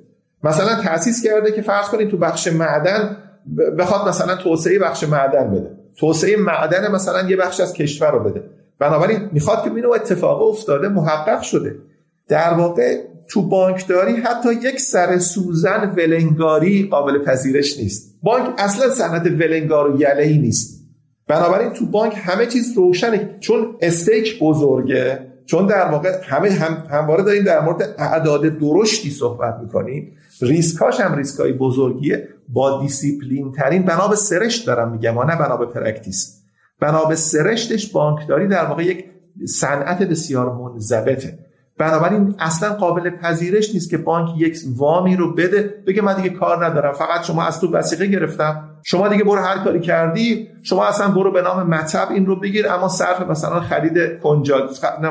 [0.43, 3.17] مثلا تأسیس کرده که فرض کنید تو بخش معدن
[3.77, 5.71] بخواد مثلا توسعه بخش معدن بده.
[5.97, 8.43] توسعه معدن مثلا یه بخش از کشور رو بده.
[8.79, 11.75] بنابراین می‌خواد که اینو اتفاق افتاده محقق شده.
[12.27, 12.97] در واقع
[13.29, 18.19] تو بانکداری حتی یک سر سوزن ولنگاری قابل پذیرش نیست.
[18.23, 20.81] بانک اصلا صنعت ولنگار و یله ای نیست.
[21.27, 23.37] بنابراین تو بانک همه چیز روشنه.
[23.39, 25.30] چون stake بزرگه.
[25.52, 30.18] چون در واقع همه هم همواره داریم در مورد اعداد درشتی صحبت می‌کنیم.
[30.41, 32.28] ریسکاش هم ریسکای بزرگیه.
[32.49, 36.41] با دیسیپلین ترین بنا به سرشت دارم میگم نه بنا به practice.
[36.80, 39.06] بنا به سرشتش بانکداری در واقع یک
[39.47, 41.39] صنعت بسیار منضبطه.
[41.78, 46.65] بنابراین اصلا قابل پذیرش نیست که بانک یک وامی رو بده بگه من دیگه کار
[46.65, 48.69] ندارم فقط شما از تو وسیقه گرفتم.
[48.84, 52.69] شما دیگه برو هر کاری کردی شما اصلا برو به نام مطب این رو بگیر
[52.69, 54.69] اما صرف مثلا خرید کنجال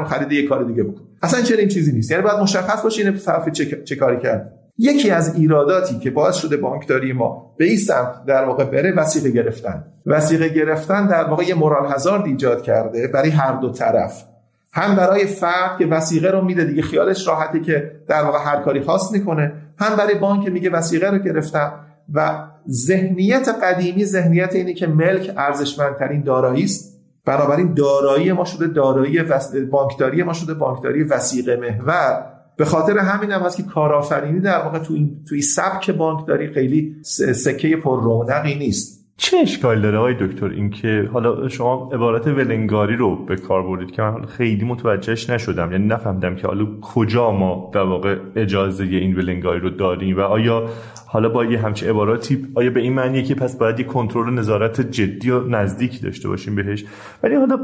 [0.08, 1.02] خرید یه کار دیگه بکن.
[1.22, 2.10] اصلا چرا این چیزی نیست.
[2.10, 4.52] یعنی باید مشخص باشه این صرف چه, چه کاری کرد.
[4.78, 9.30] یکی از ایراداتی که باعث شده بانکداری ما به این سمت در واقع بره وسیقه
[9.30, 9.84] گرفتن.
[10.06, 14.24] وسیقه گرفتن در واقع یه مورال هزارد ایجاد کرده برای هر دو طرف.
[14.72, 18.80] هم برای فرد که وسیقه رو میده دیگه خیالش راحته که در واقع هر کاری
[18.80, 21.72] خاص می‌کنه هم برای بانک میگه وسیقه رو گرفتم
[22.14, 27.00] و ذهنیت قدیمی ذهنیت اینه که ملک ارزشمندترین دارایی است.
[27.24, 29.56] بنابراین دارایی ما شده دارایی وس...
[29.56, 32.26] بانکداری ما شده بانکداری وسیقه محور.
[32.56, 36.96] به خاطر همین هم هست که کارآفرینی در واقع تو این توی سبک بانکداری خیلی
[37.34, 38.99] سکه پر رونقی نیست.
[39.22, 44.02] چه اشکال داره آقای دکتر؟ اینکه حالا شما عبارت ولنگاری رو به کار بردید که
[44.02, 45.72] من خیلی متوجهش نشدم.
[45.72, 50.68] یعنی نفهمیدم که حالا کجا ما در واقع اجازه این ولنگاری رو داریم و آیا
[51.06, 54.80] حالا با یه همچه عباراتی آیا به این معنیه که پس باید یه کنترل نظارت
[54.80, 56.84] جدی و نزدیک داشته باشیم بهش؟
[57.22, 57.56] ولی حالا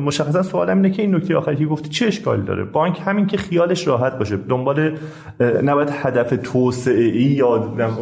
[0.00, 3.36] مشخصا سوالم اینه که این نکته آخری که گفتی چه اشکال داره؟ بانک همین که
[3.36, 4.36] خیالش راحت باشه.
[4.36, 4.98] دنبال
[5.64, 7.46] نباید هدف توسعه ای یا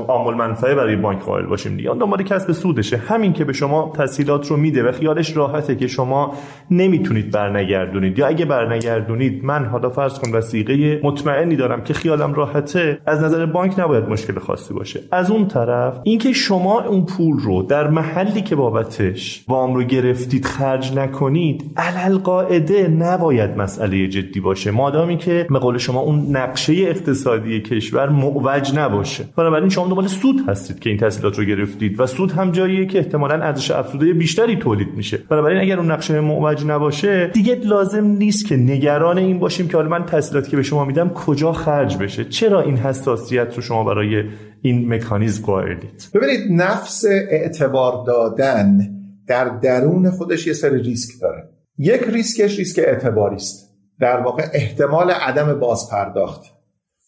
[0.09, 1.91] عامل منفعه برای بانک قائل باشیم دیگه.
[1.91, 2.53] دنبال کسب
[2.93, 6.35] سودشه همین که به شما تسهیلات رو میده و خیالش راحته که شما
[6.71, 8.19] نمی‌تونید برنگردونید.
[8.19, 13.47] یا اگه برنگردونید من حالا فرض کن وسیقه مطمئنی دارم که خیالم راحته از نظر
[13.47, 15.01] بانک نباید مشکل خاصی باشه.
[15.13, 20.45] از اون طرف اینکه شما اون پول رو در محلی که بابتش وام رو گرفتید
[20.45, 24.71] خرج نکنید علل قاعده نباید مسئله جدی باشه.
[24.71, 29.25] مادامی که به شما اون نقشه اقتصادی کشور معوج نباشه.
[29.37, 32.99] بنابراین شما دنبال سود هستید که این تحصیلات رو گرفتید و سود هم جاییه که
[32.99, 35.17] احتمالا ارزش افزوده بیشتری تولید میشه.
[35.17, 39.89] بنابراین اگر اون نقشه معوج نباشه دیگه لازم نیست که نگران این باشیم که حالا
[39.89, 42.25] من تحصیلاتی که به شما میدم کجا خرج بشه.
[42.25, 44.25] چرا این حساسیت رو شما برای
[44.63, 48.79] این مکانیزم قائلید ببینید نفس اعتبار دادن
[49.27, 51.49] در درون خودش یه سری ریسک داره.
[51.79, 56.43] یک ریسکش ریسک اعتباری است در واقع احتمال عدم بازپرداخت.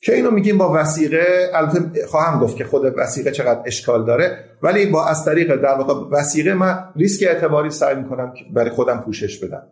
[0.05, 4.87] که اینو میگیم با وثیقه البته خواهم گفت که خود وثیقه چقدر اشکال داره ولی
[4.87, 9.63] با از طریق در واقع وثیقه من ریسک اعتباری سعی می‌کنم برای خودم پوشش بدم.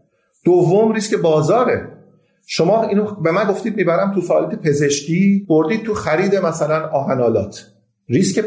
[0.45, 1.89] دوم ریسک بازاره.
[2.47, 7.67] شما اینو به من گفتید می‌برم تو فعالیت پزشکی بردید تو خرید مثلا آهن‌آلات
[8.09, 8.45] ریسک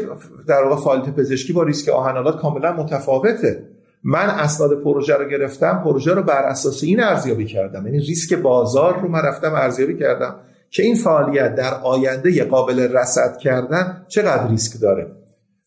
[0.48, 3.62] در واقع فعالیت پزشکی با ریسک آهن‌آلات کاملا متفاوته.
[4.04, 7.86] من اسناد پروژه رو گرفتم پروژه رو بر اساس این ارزیابی کردم.
[7.86, 10.34] یعنی ریسک بازار رو من رفتم ارزیابی کردم.
[10.70, 15.06] که این فعالیت در آینده قابل رصد کردن چقدر ریسک داره.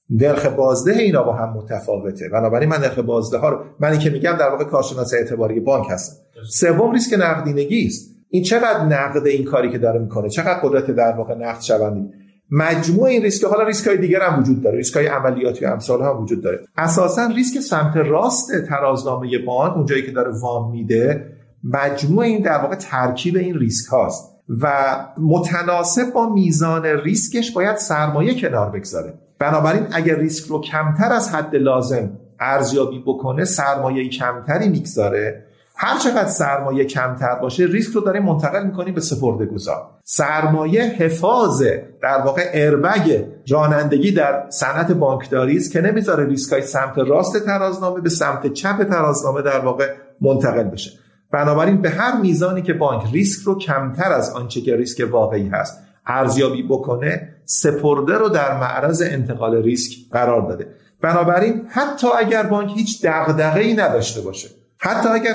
[0.10, 2.30] نرخ بازده اینا با هم متفاوته.
[2.30, 6.16] بنابراین من نرخ بازده ها رو من که میگم در واقع کارشناس اعتباری بانک هستم.
[6.52, 8.10] سوم ریسک نقدینگی است.
[8.30, 12.14] این چقدر نقد این کاری که داره می‌کنه؟ چقدر قدرت در واقع نقد شوندگی
[12.52, 14.78] مجموع این ریسک حالا ریسک های دیگر هم وجود داره.
[14.78, 16.60] ریسک های عملیاتی و امثال هم وجود داره.
[16.78, 21.26] اساسا ریسک سمت راست ترازنامه بانک اونجایی که داره وام میده
[21.64, 24.39] مجموع این در واقع ترکیب این ریسک هاست.
[24.62, 29.14] و متناسب با میزان ریسکش باید سرمایه کنار بگذاره.
[29.39, 35.45] بنابراین اگر ریسک رو کمتر از حد لازم ارزیابی بکنه سرمایه کمتری می‌گذاره.
[35.76, 41.64] هر چقدر سرمایه کمتر باشه ریسک رو داریم منتقل می‌کنیم به سپرده گذار سرمایه حفاظ
[42.02, 48.02] در واقع ایربگ رانندگی در صنعت بانکداری است که نمی‌ذاره ریسک های سمت راست ترازنامه
[48.02, 50.91] به سمت چپ ترازنامه در واقع منتقل بشه.
[51.32, 55.80] بنابراین به هر میزانی که بانک ریسک رو کمتر از آنچه که ریسک واقعی هست
[56.06, 60.68] ارزیابی بکنه سپرده رو در معرض انتقال ریسک قرار داده.
[61.02, 65.34] بنابراین حتی اگر بانک هیچ دغدغه‌ای نداشته باشه حتی اگر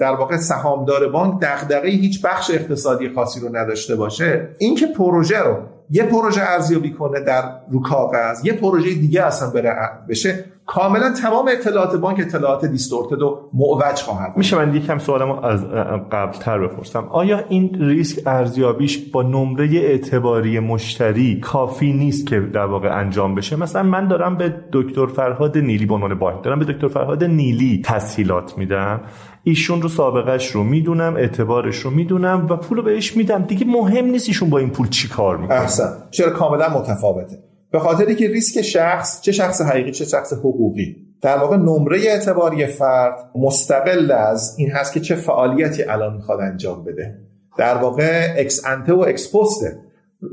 [0.00, 5.56] در واقع سهامدار بانک دغدغه هیچ بخش اقتصادی خاصی رو نداشته باشه اینکه پروژه رو
[5.90, 9.74] یه پروژه ارزیابی کنه در رو کاغذ یه پروژه دیگه اصلا بره
[10.08, 15.64] بشه کاملا تمام اطلاعات بانک اطلاعات دیستورتد و معوج خواهد میشه من یکم سوالمو از
[16.12, 17.08] قبل تر بپرسم.
[17.10, 23.56] آیا این ریسک ارزیابیش با نمره اعتباری مشتری کافی نیست که در واقع انجام بشه؟
[23.56, 27.82] مثلا من دارم به دکتر فرهاد نیلی به عنوان بانک دارم به دکتر فرهاد نیلی
[27.84, 29.00] تسهیلات میدم.
[29.44, 33.42] ایشون رو سابقش رو می‌دونم اعتبارش رو می‌دونم و پول رو بهش میدم.
[33.42, 35.60] دیگه مهم نیست ایشون با این پول چی کار می‌کنه.
[35.60, 35.92] احسن.
[36.10, 37.38] چرا کاملا متفاوته.
[37.72, 40.96] به خاطری که ریسک شخص چه شخص حقیقی چه شخص حقوقی.
[41.22, 46.84] در واقع نمره اعتباری فرد مستقل از این هست که چه فعالیتی الان می‌خواد انجام
[46.84, 47.14] بده.
[47.58, 49.78] در واقع ex ante و ex post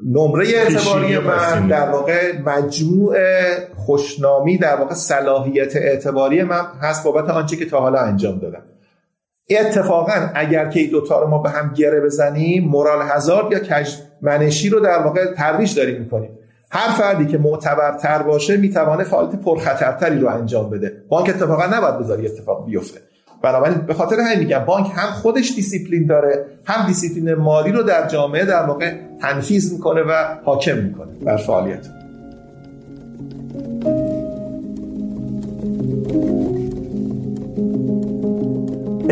[0.05, 3.15] نمره اعتباری من در واقع مجموع
[3.75, 8.63] خوشنامی در واقع صلاحیت اعتباری من هست بابت آنچه که تا حالا انجام دادم.
[9.49, 13.89] اتفاقا اگر که این دوتا رو ما به هم گره بزنیم moral hazard یا کج
[14.21, 16.29] منشی رو در واقع ترویج داریم می‌کنیم.
[16.71, 21.03] هر فردی که معتبرتر باشه می‌توانه فعالیت پرخطرتری رو انجام بده.
[21.09, 22.99] بانک اتفاقا نباید بذاره اتفاق بیفته.
[23.41, 28.07] بنابراین به خاطر همین میگم بانک هم خودش دیسیپلین داره هم دیسیپلین مالی رو در
[28.07, 31.87] جامعه در واقع تنفیذ می‌کنه و حاکم می‌کنه بر فعالیت.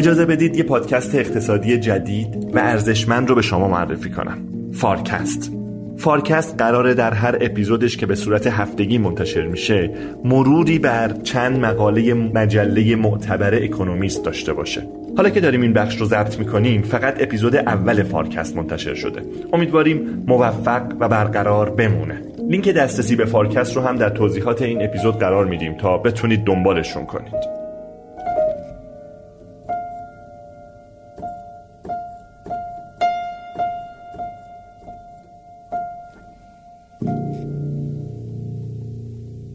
[0.06, 4.38] اجازه بدید یه پادکست اقتصادی جدید و ارزشمند رو به شما معرفی کنم.
[4.74, 5.52] فارکست.
[5.98, 9.92] فارکست قراره در هر اپیزودش که به صورت هفتگی منتشر میشه
[10.24, 14.88] مروری بر چند مقاله مجله معتبر اکونومیست داشته باشه.
[15.18, 19.22] حالا که داریم این بخش رو ضبط می‌کنیم فقط اپیزود اول فارکست منتشر شده.
[19.54, 22.22] امیدواریم موفق و برقرار بمونه.
[22.50, 27.06] لینک دسترسی به فارکست رو هم در توضیحات این اپیزود قرار میدیم تا بتونید دنبالشون
[27.06, 27.65] کنید.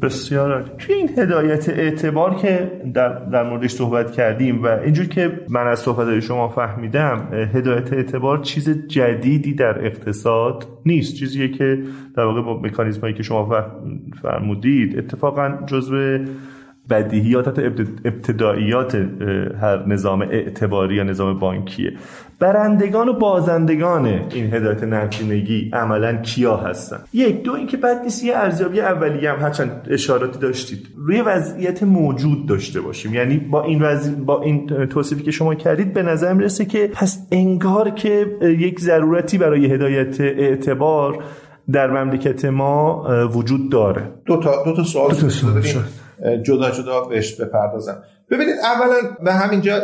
[0.03, 0.71] بسیار عالی.
[0.79, 5.79] توی این هدایت اعتبار که در, در موردش صحبت کردیم و اینجور که من از
[5.79, 11.15] صحبت شما فهمیدم هدایت اعتبار چیز جدیدی در اقتصاد نیست.
[11.15, 11.83] چیزیه که
[12.17, 13.67] در واقع با مکانیزم هایی که شما
[14.23, 16.19] فرمودید اتفاقا جزو
[16.91, 17.63] بدیهیات حتی
[18.05, 18.95] ابتداییات
[19.61, 21.93] هر نظام اعتباری یا نظام بانکیه
[22.39, 28.37] برندگان و بازندگان این هدایت نقدینگی عملا کیا هستن؟ یک دو اینکه بعد نیست یه
[28.37, 30.89] ارزیابی اولیه هم هرچند اشاراتی داشتید.
[30.97, 33.15] روی وضعیت موجود داشته باشیم.
[33.15, 34.11] یعنی با این وضع...
[34.13, 39.39] با این توصیفی که شما کردید به نظر می‌رسه که پس انگار که یک ضرورتی
[39.39, 41.25] برای هدایت اعتبار
[41.73, 44.03] در مملکت ما وجود داره.
[44.27, 45.63] دو تا دو تا سوال, دو تا سوال
[46.43, 48.03] جدا جدا بهش بپردازم.
[48.31, 49.81] ببینید اولا به همینجا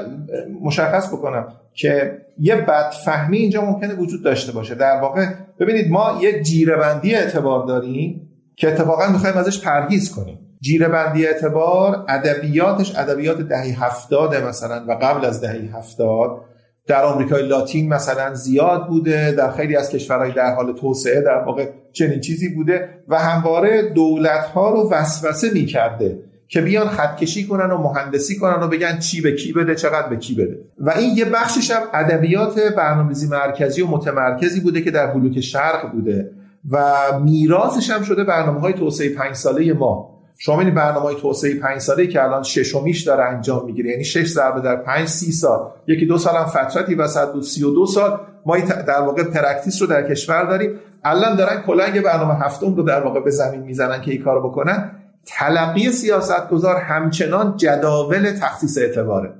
[0.62, 4.74] مشخص بکنم که یه بدفهمی اینجا ممکنه وجود داشته باشه.
[4.74, 5.26] در واقع
[5.60, 10.38] ببینید ما یه جیرهبندی اعتبار داریم که اتفاقا می‌خوایم ازش پرهیز کنیم.
[10.60, 16.40] جیرهبندی اعتبار ادبیاتش ادبیات دهه هفتاد مثلا و قبل از دهه هفتاد.
[16.86, 21.68] در آمریکای لاتین مثلا زیاد بوده در خیلی از کشورهای در حال توسعه در واقع
[21.92, 26.18] چنین چیزی بوده و همواره دولت ها رو وسوسه می‌کرده.
[26.48, 30.16] که بیان خطکشی کنن و مهندسی کنن و بگن چی به کی بده چقدر به
[30.16, 30.58] کی بده.
[30.78, 35.92] و این یه بخشش هم ادبیات برنامه‌ریزی مرکزی و متمرکزی بوده که در بلوک شرق
[35.92, 36.30] بوده.
[36.70, 36.80] و
[37.24, 40.16] میراثش هم شده برنامه های توسعه پنج ساله ما.
[40.38, 43.90] شما این برنامه توسعه پنج ساله که الان ششمیش داره انجام می‌گیره.
[43.90, 45.70] یعنی شش ضربه در پنج سی سال.
[45.86, 48.20] یکی دو سال هم فترتی وسط بود سی و دو سال.
[48.46, 50.70] ما در واقع practice رو در کشور داریم.
[51.04, 54.90] الان دارن کلنگ برنامه هفتم رو در واقع به زمین می‌زنن که این کارو بکنن.
[55.26, 59.32] تلقی سیاستگذار همچنان جداول تخصیص اعتباره.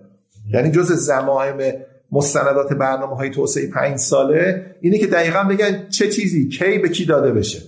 [0.53, 1.73] یعنی جزو ضمائم
[2.13, 7.05] مستندات برنامه های توسعه پنج ساله اینه که دقیقا بگن چه چیزی کی به کی
[7.05, 7.59] داده بشه.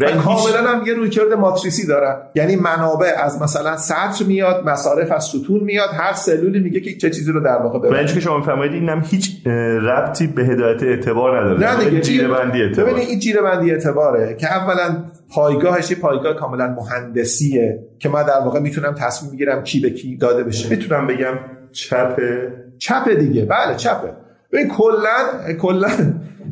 [0.00, 2.16] و کاملا هم یه رویکرد ماتریسی دارن.
[2.34, 7.10] یعنی منابع از مثلا سطر میاد مصارف از ستون میاد هر سلولی میگه که چه
[7.10, 8.06] چیزی رو در واقع ببره.
[8.06, 9.46] که شما میفرمایید اینم هیچ
[9.82, 11.76] ربطی به هدایت اعتبار نداره.
[11.76, 16.66] نه دیگه جیره بندی اعتبار ببینید این جیره بندی اعتباره که اولا پایگاهش پایگاه کاملا
[16.66, 20.68] مهندسیه که من در واقع می‌تونم تصمیم بگیرم کی به کی داده بشه.
[20.68, 21.34] می‌تونم بگم
[21.72, 23.44] چپه چپه دیگه.
[23.44, 24.12] بله چپه
[24.52, 25.88] ببین کلا کلا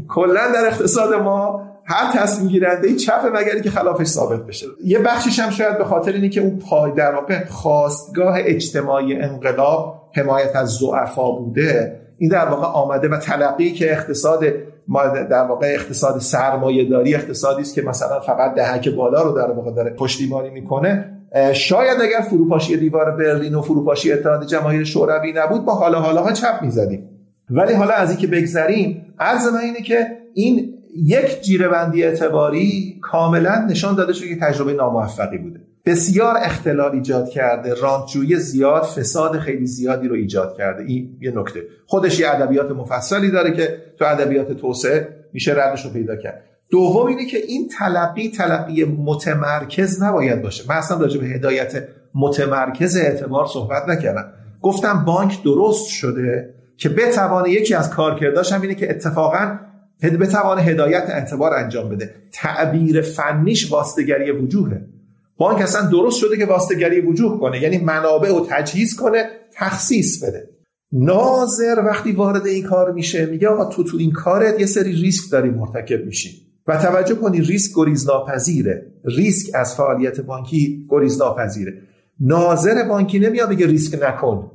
[0.09, 4.67] کلا در اقتصاد ما هر تصمیم گیرنده ای چپ مگری که خلافش ثابت بشه.
[4.85, 10.11] یه بخشش هم شاید به خاطر اینه که اون پای در واقع خواستگاه اجتماعی انقلاب
[10.17, 14.45] حمایت از ضعفا بوده این در واقع آمده و تلقی که اقتصاد
[14.89, 19.51] ما در واقع اقتصاد سرمایه داری اقتصادی است که مثلا فقط دهک بالا رو در
[19.51, 21.11] واقع داره پشتیبانی می‌کنه.
[21.53, 26.33] شاید اگر فروپاشی دیوار برلین و فروپاشی اتحاد جماهیر شوروی نبود با حالا حالا ها
[26.33, 27.11] چپ می‌زدیم.
[27.51, 33.95] ولی حالا از اینکه بگذریم عرض من اینه که این یک جیرهبندی اعتباری کاملا نشان
[33.95, 35.61] داده شده که تجربه ناموفقی بوده.
[35.87, 37.75] بسیار اختلال ایجاد کرده.
[37.75, 40.83] رانتجویی زیاد فساد خیلی زیادی رو ایجاد کرده.
[40.83, 41.63] این یه نکته.
[41.87, 46.45] خودش یه ادبیات مفصلی داره که تو ادبیات توسعه میشه ردش رو پیدا کرد.
[46.71, 50.65] دوم اینه که این تلقی تلقی متمرکز نباید باشه.
[50.69, 54.33] من اصلا راجع به هدایت متمرکز اعتبار صحبت نکردم.
[54.63, 59.59] گفتم بانک درست شده که بتوانه یکی از کارکرداش هم اینه که اتفاقا
[60.03, 62.15] بتوانه هدایت اعتبار انجام بده.
[62.33, 64.94] تعبیر فنیش واستگری وجوهه.
[65.37, 70.49] بانک اصلا درست شده که واستگری وجوه کنه یعنی منابع رو تجهیز کنه تخصیص بده.
[70.93, 75.33] ناظر وقتی وارد این کار میشه میگه آقا تو تو این کارت یه سری ریسک
[75.33, 78.87] داری مرتکب میشی و توجه کنی ریسک گریزناپذیره.
[79.05, 81.83] ریسک از فعالیت بانکی گریزناپذیره.
[82.21, 84.51] ناظر بانکی نمیاد بگه ریسک نکن.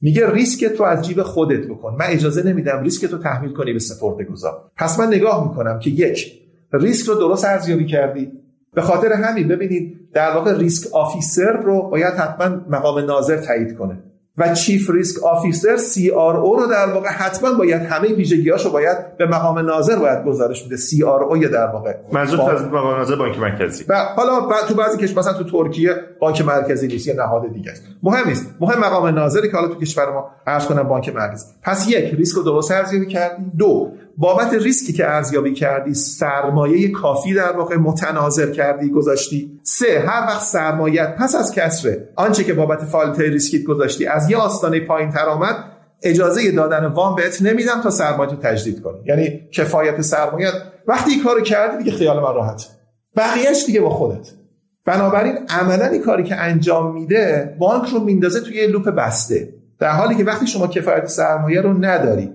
[0.00, 1.96] میگه ریسکت رو از جیب خودت بکن.
[1.98, 5.90] من اجازه نمیدم ریسکت رو تحمیل کنی به سپرده گذار پس من نگاه می‌کنم که
[5.90, 6.32] یک
[6.72, 8.32] ریسک رو درست ارزیابی کردی.
[8.74, 13.98] به خاطر همین ببینید در واقع ریسک officer رو باید حتما مقام ناظر تایید کنه.
[14.38, 19.58] و chief risk officer CRO رو در واقع حتما باید همه ویژگیاشو باید به مقام
[19.58, 20.76] ناظر باید گزارش بده.
[20.76, 23.84] CRO در واقع منظور از مقام ناظر بانک مرکزی.
[23.88, 27.82] و حالا تو بعضی کشور مثلا تو ترکیه بانک مرکزی نیست یه نهاد دیگه است.
[28.02, 28.54] مهم نیست.
[28.60, 32.36] مهم مقام ناظری که حالا تو کشور ما عرض کنم بانک مرکزی پس یک ریسک
[32.36, 33.44] رو درست ارزیابی کردی.
[33.58, 39.60] دو بابت ریسکی که ارزیابی کردی سرمایه کافی در واقع متناظر کردی گذاشتی.
[39.62, 44.36] سه هر وقت سرمایه پس از کسر آنچه که بابت فعالیت ریسکیت گذاشتی از یه
[44.36, 45.56] آستانه پایین تر آمد
[46.02, 48.98] اجازه دادن وام بهت نمیدم تا سرمایه تو تجدید کنی.
[49.06, 50.48] یعنی کفایت سرمایه.
[50.86, 52.68] وقتی این کارو کردی دیگه خیال من راحت.
[53.16, 54.41] بقیهش دیگه با خودت.
[54.84, 59.48] بنابراین عملا این کاری که انجام میده بانک رو میندازه توی یه loop بسته.
[59.78, 62.32] در حالی که وقتی شما کفایت سرمایه رو نداری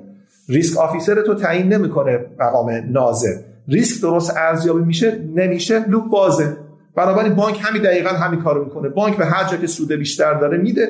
[0.49, 3.33] ریسک officer تو تعیین نمی‌کنه مقام ناظر.
[3.67, 6.57] ریسک درست ارزیابی میشه نمیشه loop بازه.
[6.95, 8.89] بنابراین بانک همین دقیقا همین کارو می‌کنه.
[8.89, 10.87] بانک به هر جا که سود بیشتر داره میده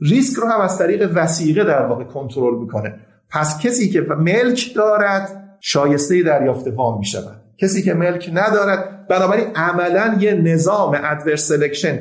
[0.00, 2.94] ریسک رو هم از طریق وثیقه در واقع کنترل می‌کنه.
[3.30, 7.40] پس کسی که ملک دارد شایسته دریافت وام می‌شود.
[7.58, 9.06] کسی که ملک ندارد.
[9.08, 11.98] بنابراین عملا یه نظام adverse selection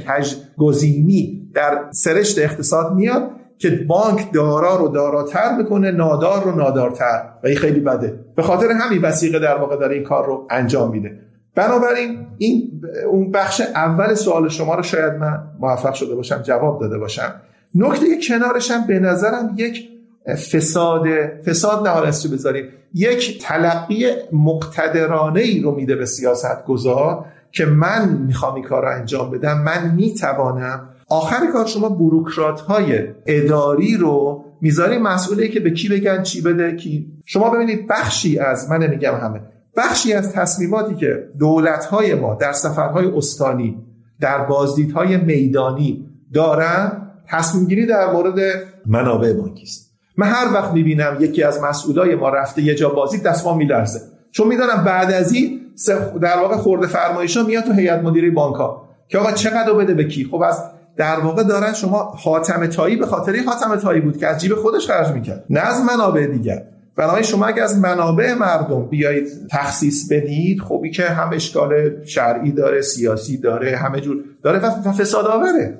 [0.58, 7.24] کژگزینی در سرشت اقتصاد میاد که بانک دارا رو داراتر می‌کنه نادار رو نادارتر.
[7.44, 8.20] و این خیلی بده.
[8.36, 11.20] به خاطر همین وثیقه در واقع داره این کار رو انجام میده.
[11.56, 12.82] بنابراین این
[13.12, 17.34] اون بخش اول سوال شما رو شاید من موفق شده باشم جواب داده باشم.
[17.76, 19.90] نکته کنارش هم به نظرم یک
[20.36, 21.08] فساد
[21.46, 22.02] فساد نه
[22.34, 28.82] بذاریم؟ یک تلقی مقتدرانه ای رو میده به سیاست گذار که من می‌خوام این کار
[28.82, 30.90] رو انجام بدم من می‌توانم.
[31.10, 36.76] آخر کار شما بروکرات های اداری رو می‌ذاری مسئولی که به کی بگن چی بده
[36.76, 37.12] کی.
[37.26, 39.42] شما ببینید بخشی از من نمیگم همه
[39.78, 43.78] بخشی از تصمیماتی که دولت های ما در سفرهای استانی
[44.20, 46.92] در بازدیدهای میدانی دارن
[47.28, 48.40] تصمیم گیری در مورد
[48.86, 49.87] منابع بانکی است.
[50.18, 54.02] من هر وقت می‌بینم یکی از مسئولای ما رفته یه جا بازی دستمال میلرزه.
[54.32, 55.62] چون میدارم بعد از این
[56.22, 60.04] در واقع خورده فرمایشا میاد تو هیئت مدیره بانک ها که آقا چقدر بده به
[60.04, 60.64] کی؟ خب از
[60.98, 64.88] در واقع دارن شما حاتم تایی به خاطر حاتم تایی بود که از جیب خودش
[64.88, 65.46] خرج می‌کرد.
[65.50, 66.64] نه از منابع دیگر.
[66.96, 72.82] بنابراین شما اگه از منابع مردم بیایید تخصیص بدید خب که هم اشکال شرعی داره
[72.82, 75.80] سیاسی داره همه جور داره و فساد آوره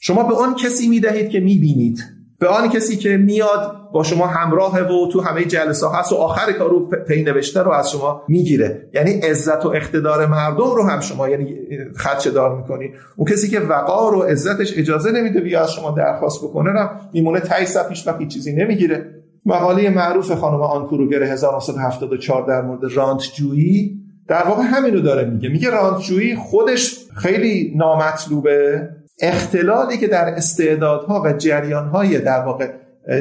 [0.00, 2.15] شما به آن کسی می‌دهید که می‌بینید.
[2.38, 6.52] به آن کسی که میاد با شما همراه و تو همه جلسه هست و آخر
[6.52, 8.88] کار رو پی نوشته رو از شما می‌گیره.
[8.94, 11.56] یعنی عزت و اقتدار مردم رو هم شما یعنی
[11.96, 12.90] خدشه دار می‌کنی.
[13.16, 17.40] اون کسی که وقار و عزتش اجازه نمیده بیا از شما درخواست بکنه رو میمونه
[17.40, 19.12] تای پیش وقتی چیزی نمی‌گیره.
[19.46, 25.48] مقاله معروف خانم آنکروگر 1974 در مورد رانت جویی در واقع همینو داره میگه.
[25.48, 28.88] میگه رانت جویی خودش خیلی نامطلوبه.
[29.20, 32.68] اختلالی که در استعدادها و جریانهای در واقع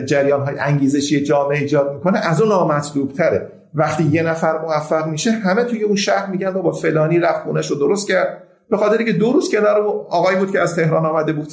[0.05, 5.63] جریانهای انگیزشی جامعه ایجاد می‌کنه از اون نامطلوب تره وقتی یه نفر موفق میشه همه
[5.63, 8.43] توی اون شهر میگن با فلانی رفت خونش رو درست کرد.
[8.69, 11.47] به خاطری که دو روز کنار آقای بود که از تهران آمده بود.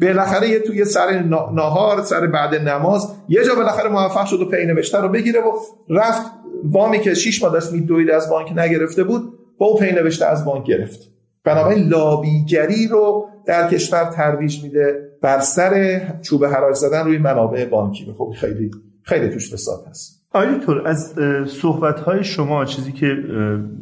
[0.00, 1.22] بالاخره یه توی سر
[1.52, 5.52] نهار سر بعد نماز یه جا بالاخره موفق شد و پی نوشته رو بگیره و
[5.90, 6.22] رفت
[6.64, 10.44] وامی که شیش ماه داشت میدوید از بانک نگرفته بود با او پی نوشته از
[10.44, 11.00] بانک گرفت.
[11.44, 18.14] بنابراین لابیگری رو در کشور ترویج میده بر سر چوب حراج زدن روی منابع بانکی.
[18.18, 18.70] خب خیلی
[19.02, 20.24] خیلی توش فساد هست.
[20.32, 21.14] آیتور از
[21.46, 23.06] صحبت های شما چیزی که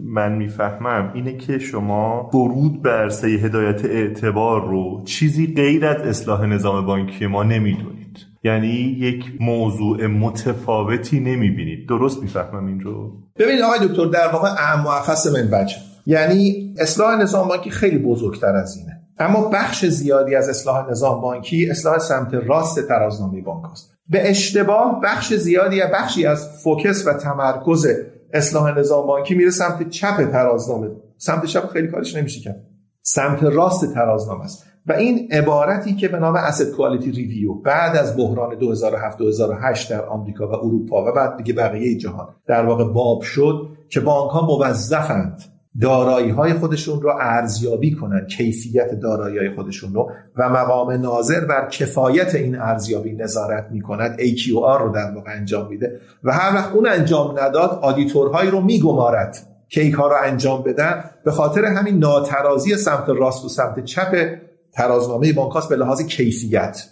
[0.04, 6.46] من می‌فهمم اینه که شما برود بر عرصه هدایت اعتبار رو چیزی غیر از اصلاح
[6.46, 8.18] نظام بانکی ما نمی‌دونید.
[8.44, 11.88] یعنی یک موضوع متفاوتی نمی‌بینید.
[11.88, 14.90] درست می‌فهمم این رو؟ ببینید آقای دکتر در واقع اهم و
[15.32, 19.05] من بچه یعنی اصلاح نظام بانکی خیلی بزرگتر از اینه.
[19.18, 25.00] اما بخش زیادی از اصلاح نظام بانکی اصلاح سمت راست ترازنامه بانک است به اشتباه
[25.04, 27.86] بخش زیادی یا بخشی از فوکس و تمرکز
[28.32, 30.90] اصلاح نظام بانکی میره سمت چپ ترازنامه.
[31.18, 32.64] سمت چپ خیلی کارش نمیشه کرد.
[33.02, 34.64] سمت راست ترازنامه است.
[34.86, 40.04] و این عبارتی که به نام asset quality ریویو بعد از بحران 2007 2008 در
[40.04, 44.46] آمریکا و اروپا و بعد دیگه بقیه جهان در واقع باب شد که بانک ها
[44.46, 45.42] موظفند
[45.80, 51.68] دارایی های خودشون رو ارزیابی کنن کیفیت دارایی های خودشون رو و مقام ناظر بر
[51.68, 56.72] کفایت این ارزیابی نظارت می کند AQR رو در واقع انجام میده و هر وقت
[56.72, 59.36] اون انجام نداد آدیتورهایی رو میگمارد
[59.68, 61.04] که این کار رو انجام بدن.
[61.24, 64.38] به خاطر همین ناترازی سمت راست و سمت چپ
[64.72, 66.84] ترازنامه بانکاس به لحاظ کیفیت.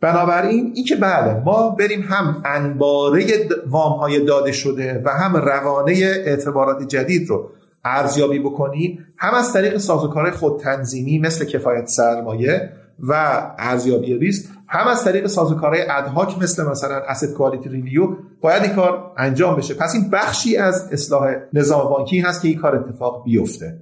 [0.00, 3.26] بنابراین این که بله ما بریم هم انباره
[3.66, 5.92] وام های داده شده و هم روانه
[6.24, 7.50] اعتبارات جدید رو
[7.84, 12.72] ارزیابی بکنیم هم از طریق سازوکار خود تنظیمی مثل کفایت سرمایه
[13.08, 18.08] و ارزیابی ریسک هم از طریق سازوکارهای ادهاک مثل مثلا اسید کوالیتی ریویو
[18.40, 19.74] باید این کار انجام بشه.
[19.74, 23.80] پس این بخشی از اصلاح نظام بانکی هست که این کار اتفاق بیفته.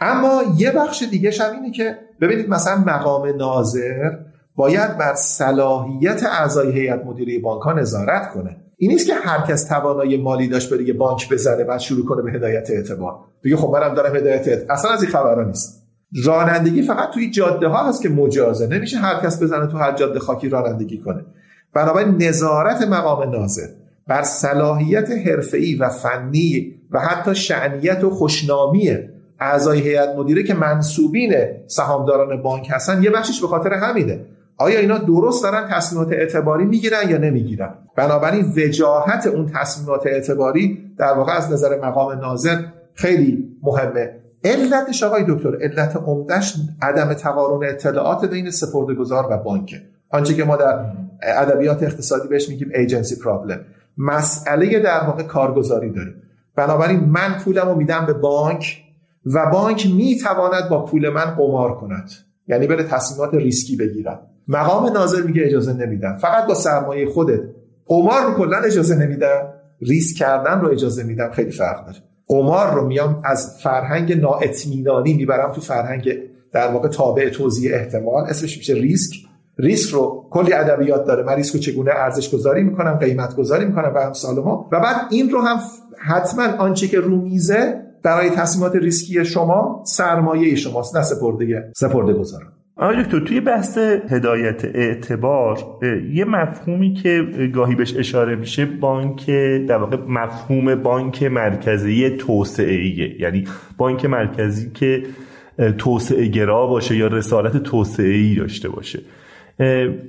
[0.00, 4.10] اما یه بخش دیگه هم اینه که ببینید مثلا مقام ناظر
[4.56, 8.56] باید بر صلاحیت اعضای هیئت مدیره بانک ها نظارت کنه.
[8.82, 12.22] این نیست که هر کس توانایی مالی داشت بره یه بانک بزنه بعد شروع کنه
[12.22, 13.14] به هدایت اعتبار
[13.44, 15.82] بگه خب منم دارم هدایت اعتبار اصلا از این خبرا نیست.
[16.24, 18.66] رانندگی فقط توی جاده ها هست که مجازه.
[18.66, 21.24] نمیشه هر کس بزنه تو هر جاده خاکی رانندگی کنه.
[21.74, 23.66] بنابراین نظارت مقام ناظر
[24.06, 28.98] بر صلاحیت حرفه‌ای و فنی و حتی شعنیت و خوشنامی
[29.40, 31.34] اعضای هیئت مدیره که منصوبین
[31.66, 34.20] سهامداران بانک هستن یه بخشش به خاطر همینه.
[34.58, 41.12] آیا اینا درست دارن تصمیمات اعتباری می‌گیرن یا نمی‌گیرن؟ بنابراین وجاهت اون تصمیمات اعتباری در
[41.12, 42.62] واقع از نظر مقام ناظر
[42.94, 44.10] خیلی مهمه.
[44.44, 49.74] علتش آقای دکتر علت عمدهش عدم تقارن اطلاعات بین سپردهگذار و بانک.
[50.10, 50.84] آنچه که ما در
[51.22, 53.60] ادبیات اقتصادی بهش میگیم ایجنسی پرابلم
[53.98, 56.14] مسئله در واقع کارگزاری داریم.
[56.56, 58.82] بنابراین من پولم رو میدم به بانک
[59.26, 62.10] و بانک می‌تواند با پول من قمار کند.
[62.48, 67.40] یعنی بره تصمیمات ریسکی بگیرم مقام ناظر میگه اجازه نمیدم فقط با سرمایه خودت.
[67.86, 71.98] قمار رو کلا اجازه نمیدم ریسک کردن رو اجازه میدم خیلی فرق داره.
[72.28, 76.08] قمار رو میام از فرهنگ نااطمینانی می‌برم تو فرهنگ
[76.52, 78.24] در واقع تابع توزیع احتمال.
[78.24, 79.14] اسمش میشه ریسک.
[79.58, 81.22] ریسک رو کلی ادبیات داره.
[81.22, 85.30] من ریسک رو چگونه ارزش گذاری می‌کنم قیمت گذاری می‌کنم و امثالهم و بعد این
[85.30, 85.60] رو هم
[85.98, 92.52] حتما آنچه که رو میزه برای تصمیمات ریسکی شما سرمایه شماست نه سپرده سپرده گذارم
[92.76, 93.78] آقای دکتر توی بحث
[94.08, 95.58] هدایت اعتبار
[96.12, 97.22] یه مفهومی که
[97.54, 99.30] گاهی بهش اشاره میشه بانک
[99.68, 103.44] در واقع مفهوم بانک مرکزی توسعه ایه یعنی
[103.76, 105.02] بانک مرکزی که
[105.78, 109.00] توسعه گرا باشه یا رسالت توسعه ای داشته باشه.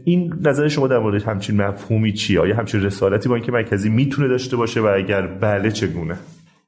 [0.03, 4.55] این نظر شما در مورد همچین مفهومی چیه؟ آیا همچین رسالتی بانک مرکزی می‌تونه داشته
[4.57, 6.17] باشه و اگر بله چگونه؟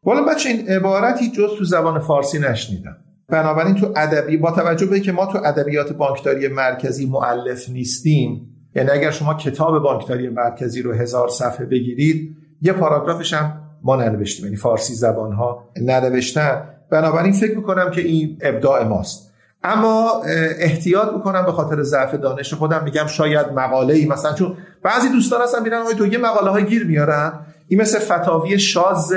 [0.04, 2.98] والا بچه این عبارتی جز تو زبان فارسی نشنیدم.
[3.30, 8.90] بنابراین تو ادبی با توجه به که ما تو ادبیات بانکداری مرکزی معلف نیستیم یعنی
[8.90, 14.58] اگر شما کتاب بانکداری مرکزی رو هزار صفحه بگیرید یه پاراگرافش هم ما ننوشتیم یعنی
[14.58, 16.64] فارسی زبان ها ننوشتن.
[16.90, 19.32] بنابراین فکر می‌کنم که این ابداع ماست.
[19.64, 20.22] اما
[20.60, 25.42] احتیاط می‌کنم به خاطر ضعف دانش خودم میگم شاید مقاله ای مثلا چون بعضی دوستان
[25.42, 27.34] هستن میرن تو یه مقاله های گیر میارن
[27.68, 29.14] این مثل فتاوی شاز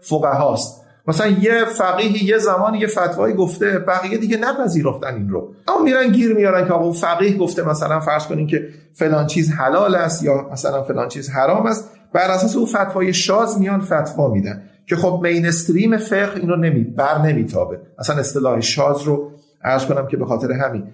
[0.00, 0.79] فقهاست.
[1.10, 5.54] مثلا یه فقیه یه زمانی یه فتوایی گفته بقیه دیگه نپذیرفتن این رو.
[5.68, 9.94] اما میرن گیر میارن که آقا فقیه گفته مثلا فرض کنین که فلان چیز حلال
[9.94, 11.90] است یا مثلا فلان چیز حرام است.
[12.12, 17.18] بر اساس اون فتوای شاز میان فتوا میدن که خب مینستریم فقه اینو نمی بر
[17.22, 17.80] نمیتابه.
[17.98, 19.30] اصلا اصطلاح شاز رو
[19.64, 20.84] عرض کنم که به خاطر همین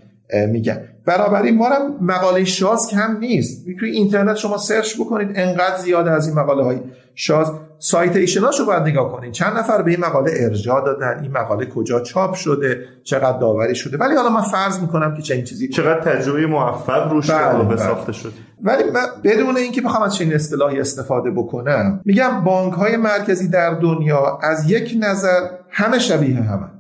[0.48, 0.80] میگن.
[1.05, 3.66] برابری ما هم مقاله شاز کم نیست.
[3.78, 6.78] توی اینترنت شما سرچ بکنید انقدر زیاده از این مقاله های
[7.14, 7.52] شاز.
[7.78, 12.01] سایتیشناش رو باید نگاه کنید چند نفر به این مقاله ارجاع دادن؟ این مقاله کجا
[12.01, 16.47] چاپ شده؟ چقدر داوری شده؟ ولی حالا من فرض می‌کنم که چنین چیزی چقدر تجربه
[16.47, 17.77] موفق روش بله به بله.
[17.77, 18.32] ساخته شده
[18.62, 23.74] ولی من بدون اینکه بخوام از چنین اصطلاحی استفاده بکنم میگم بانک های مرکزی در
[23.74, 26.70] دنیا از یک نظر همه شبیه همه.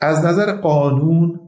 [0.00, 1.40] از نظر قانون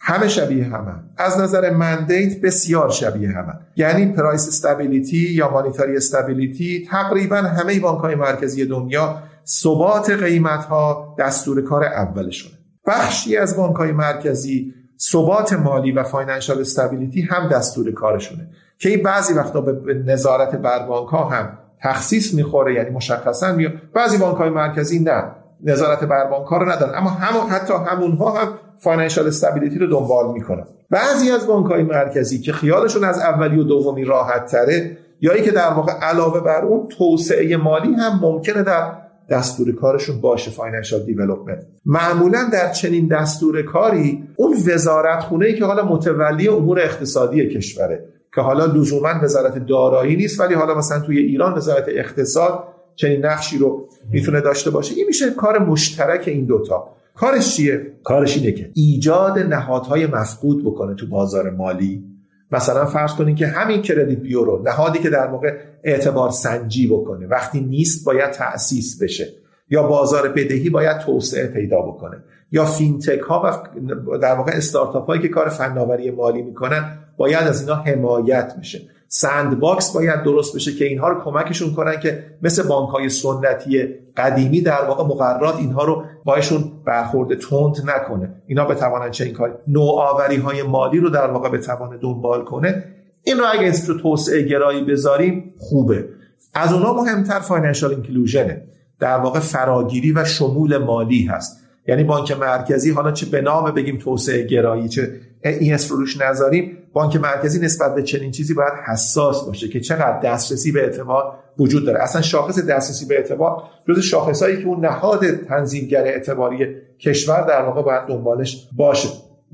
[0.00, 0.94] همه شبیه همه.
[1.16, 3.54] از نظر مندیت بسیار شبیه همه.
[3.76, 11.16] یعنی پرایس استابیلیتی یا مانیتاری استابیلیتی تقریبا همه بانک های مرکزی دنیا ثبات قیمت ها
[11.18, 12.54] دستور کار اولشونه.
[12.86, 14.74] بخشی از بانک های مرکزی
[15.12, 18.48] ثبات مالی و financial stability هم دستور کارشونه.
[18.78, 23.72] که این بعضی وقتا به نظارت بر بانک ها هم تخصیص می‌خوره یعنی مشخصا میاد
[23.94, 25.22] بعضی بانک های مرکزی نه
[25.62, 26.94] نظارت بر بانک ها رو ندارن.
[26.94, 28.48] اما هم حتی همونها هم
[28.80, 33.62] financial stability رو دنبال می‌کنن بعضی از بانک های مرکزی که خیالشون از اولی و
[33.62, 38.62] دومی راحت تره یا ای که در واقع علاوه بر اون توسعه مالی هم ممکنه
[38.62, 38.92] در
[39.30, 45.64] دستور کارشون باشه financial development معمولا در چنین دستور کاری اون وزارت خونه ای که
[45.64, 48.04] حالا متولی امور اقتصادی کشوره
[48.34, 52.64] که حالا لزوما وزارت دارایی نیست ولی حالا مثلا توی ایران وزارت اقتصاد
[52.96, 54.94] چنین نقشی رو می‌تونه داشته باشه.
[54.94, 56.88] این میشه کار مشترک این دوتا.
[57.20, 62.04] کارش چیه؟ کارش اینه که ایجاد نهادهای مفقود بکنه تو بازار مالی.
[62.52, 67.26] مثلا فرض کنید که همین credit bureau نهادی که در موقع اعتبار سنجی بکنه.
[67.26, 69.28] وقتی نیست باید تأسیس بشه.
[69.70, 72.16] یا بازار بدهی باید توسعه پیدا بکنه.
[72.52, 73.62] یا فینتک ها
[74.08, 78.80] و در واقع استارتاپ هایی که کار فناوری مالی می‌کنن باید از اینا حمایت بشه.
[79.12, 84.60] sandbox باید درست بشه که اینها رو کمکشون کنن که مثل بانک های سنتی قدیمی
[84.60, 88.34] در واقع مقررات اینها رو باشون برخورد تند نکنه.
[88.46, 92.84] اینا بتوانن چه این کار نوآوری های مالی رو در واقع بتوانه دنبال کنه.
[93.22, 96.08] این رو اگه رو توسعه گرایی بذاریم خوبه.
[96.54, 98.62] از اونا مهمتر فاینانشال اینکلوژنه.
[99.00, 101.60] در واقع فراگیری و شمول مالی هست.
[101.86, 106.76] یعنی بانک مرکزی حالا چه به نام بگیم توسعه گرایی چه این رو روش نذاریم
[106.92, 111.86] بانک مرکزی نسبت به چنین چیزی باید حساس باشه که چقدر دسترسی به اعتبار وجود
[111.86, 112.02] داره.
[112.02, 116.66] اصلا شاخص دسترسی به اعتبار جز شاخصهایی که اون نهاد تنظیمگر اعتباری
[117.00, 119.08] کشور در واقع باید دنبالش باشه.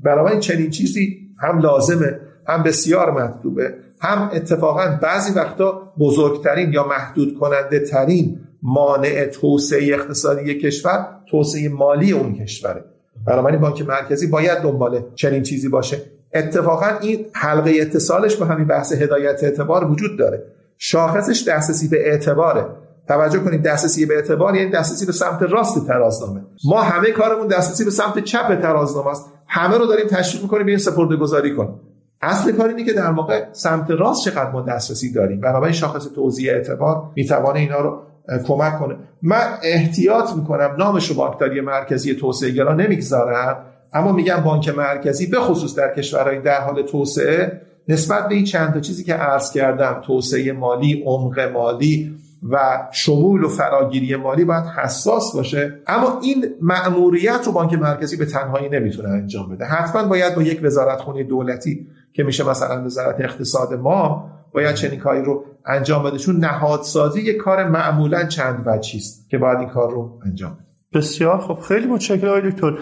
[0.05, 7.39] این چنین چیزی هم لازمه هم بسیار مطلوبه هم اتفاقا بعضی وقتا بزرگترین یا محدود
[7.39, 12.83] کننده ترین مانع توسعه اقتصادی کشور توسعه مالی اون کشوره.
[13.27, 16.16] بنابراین بانک مرکزی باید دنبال چنین چیزی باشه.
[16.33, 20.43] اتفاقا این حلقه اتصالش به همین بحث هدایت اعتبار وجود داره.
[20.77, 22.65] شاخصش دسترسی به اعتباره.
[23.07, 26.41] توجه کنید دسترسی به اعتبار یعنی دسترسی به سمت راست ترازنامه.
[26.65, 29.25] ما همه کارمون دسترسی به سمت چپ ترازنامه است.
[29.47, 31.79] همه رو داریم تشویق می‌کنیم بیاین سپرده گذاری کنیم.
[32.21, 35.41] اصل کار اینه که در واقع سمت راست چقدر ما دسترسی داریم.
[35.41, 38.01] بنابراین شاخص توزیع اعتبار می‌توانه اینا رو
[38.47, 38.95] کمک کنه.
[39.21, 41.15] من احتیاط می‌کنم نامش رو
[41.61, 43.65] مرکزی توسعه گرا نمی‌گذارم.
[43.93, 48.73] اما میگم بانک مرکزی به خصوص در کشورهای در حال توسعه نسبت به این چند
[48.73, 52.17] تا چیزی که عرض کردم توسعه مالی عمق مالی
[52.51, 55.79] و شمول و فراگیری مالی باید حساس باشه.
[55.87, 59.65] اما این مأموریت رو بانک مرکزی به تنهایی نمی‌تونه انجام بده.
[59.65, 65.23] حتما باید با یک وزارتخونه دولتی که میشه مثلا وزارت اقتصاد ما باید چنین کاری
[65.23, 66.17] رو انجام بده.
[66.17, 70.66] چون نهادسازی یک کار معمولا چند وجهی است که باید این کار رو انجام بده.
[70.93, 72.73] بسیار خب خیلی متشکرم آقای دکتر.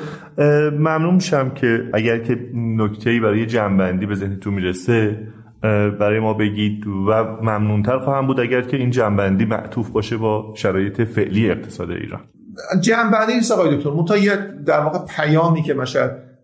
[0.70, 5.28] ممنون میشم که اگر که نکته برای جنبندی به ذهنتون می‌رسه
[6.00, 11.02] برای ما بگید و ممنونتر خواهم بود اگر که این جنبندی معطوف باشه با شرایط
[11.02, 12.22] فعلی اقتصاد ایران.
[12.82, 13.90] جنبندی نیست آقای دکتر.
[13.90, 14.18] منتها
[14.66, 15.86] در واقع پیامی که من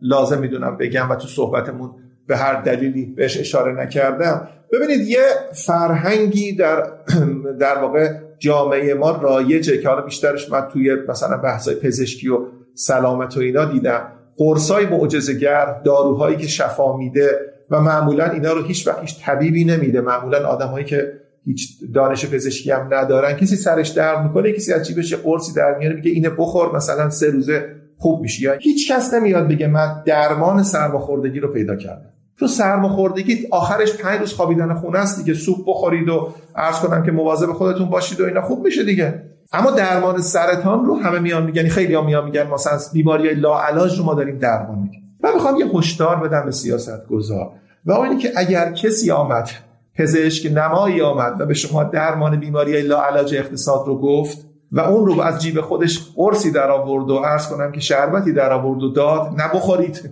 [0.01, 1.91] لازم می‌دونم بگم و تو صحبتمون
[2.27, 4.47] به هر دلیلی بهش اشاره نکردم.
[4.73, 5.23] ببینید یه
[5.53, 6.83] فرهنگی در
[7.59, 12.39] در واقع جامعه ما رایجه که حالا بیشترش من توی مثلا بحثای پزشکی و
[12.73, 14.07] سلامت و اینا دیدم.
[14.37, 17.39] قرصای معجزه‌گر داروهایی که شفا میده
[17.71, 20.01] و معمولا اینا رو هیچ وقت هیچ طبیبی نمیده.
[20.01, 21.13] معمولا آدمهایی که
[21.45, 23.33] هیچ دانش پزشکی هم ندارن.
[23.33, 27.29] کسی سرش درد می‌کنه کسی از جیبش قرصی در میاره میگه اینه بخور مثلا سه
[27.29, 32.10] روزه خوب میشی یا هیچ کس نمیاد بگه من درمان سرماخوردگی رو پیدا کردم.
[32.41, 35.33] تو سرماخوردگی آخرش پنج روز خوابیدن خونه است دیگه.
[35.33, 38.41] سوپ بخورید و عرض کنم که مواظب خودتون باشید و اینا.
[38.41, 39.23] خوب میشه دیگه.
[39.53, 41.67] اما درمان سرطان رو همه میان میگن.
[41.67, 45.17] خیلی ها میان میگن مثلا بیماری لاعلاج رو ما داریم درمان می‌کنیم.
[45.23, 47.51] من می‌خوام یه هشدار بدم به سیاست گذار
[47.85, 49.49] و اون که اگر کسی آمد
[49.95, 55.21] پزشک نمایی آمد و به شما درمان بیماری لاعلاج اقتصاد رو گفت و اون رو
[55.21, 59.41] از جیب خودش قرصی در آورد و عرض کنم که شربتی در آورد و داد
[59.41, 60.09] نبخورید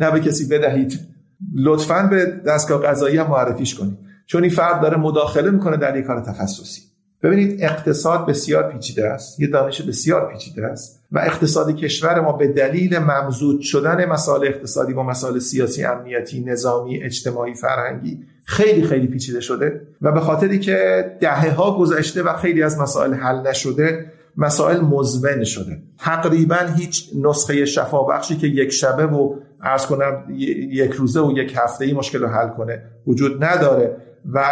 [0.00, 1.17] نه به کسی بدهید.
[1.54, 3.98] لطفا به دستگاه قضایی هم معرفیش کنید.
[4.26, 6.82] چون این فرد داره مداخله می‌کنه در یک کار تخصصی.
[7.22, 9.40] ببینید اقتصاد بسیار پیچیده است.
[9.40, 11.02] یه دانش بسیار پیچیده است.
[11.12, 17.02] و اقتصاد کشور ما به دلیل ممزود شدن مسائل اقتصادی با مسائل سیاسی امنیتی نظامی
[17.02, 19.80] اجتماعی فرهنگی خیلی خیلی پیچیده شده.
[20.02, 25.44] و به خاطری که دهه ها گذشته و خیلی از مسائل حل نشده مسائل مزمن
[25.44, 25.82] شده.
[25.98, 30.24] تقریبا هیچ نسخه شفابخشی که یک شبه و ارز کنم
[30.70, 32.82] یک روزه و یک هفته ای مشکل رو حل کنه.
[33.06, 33.96] وجود نداره.
[34.32, 34.44] و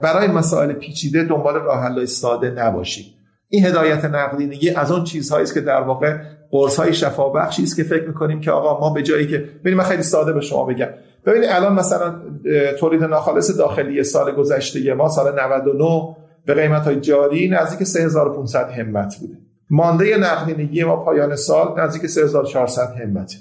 [0.00, 3.06] برای مسائل پیچیده دنبال راه حل ساده نباشید.
[3.48, 6.16] این هدایت نقدینگی از اون چیزهایی است که در واقع
[6.50, 9.84] قرص های شفابخشی است که فکر می‌کنیم که آقا ما به جایی که ببینید من
[9.84, 10.88] خیلی ساده به شما بگم.
[11.26, 12.14] ببینید الان مثلا
[12.78, 16.16] تولید ناخالص داخلی سال گذشته ما سال 99
[16.46, 19.34] به قیمت های جاری نزدیک 3500 همت بوده.
[19.70, 23.34] مانده نقدینگی ما پایان سال نزدیک 3400 همت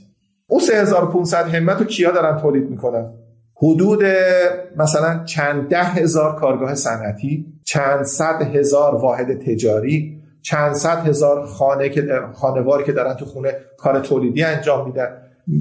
[0.49, 3.13] اون 3500 همت رو کیا دارن تولید می‌کنن؟
[3.55, 4.03] حدود
[4.77, 11.89] مثلا چند ده هزار کارگاه صنعتی چند صد هزار واحد تجاری چند صد هزار خانه
[11.89, 15.07] که خانواری که دارن تو خونه کار تولیدی انجام میدن.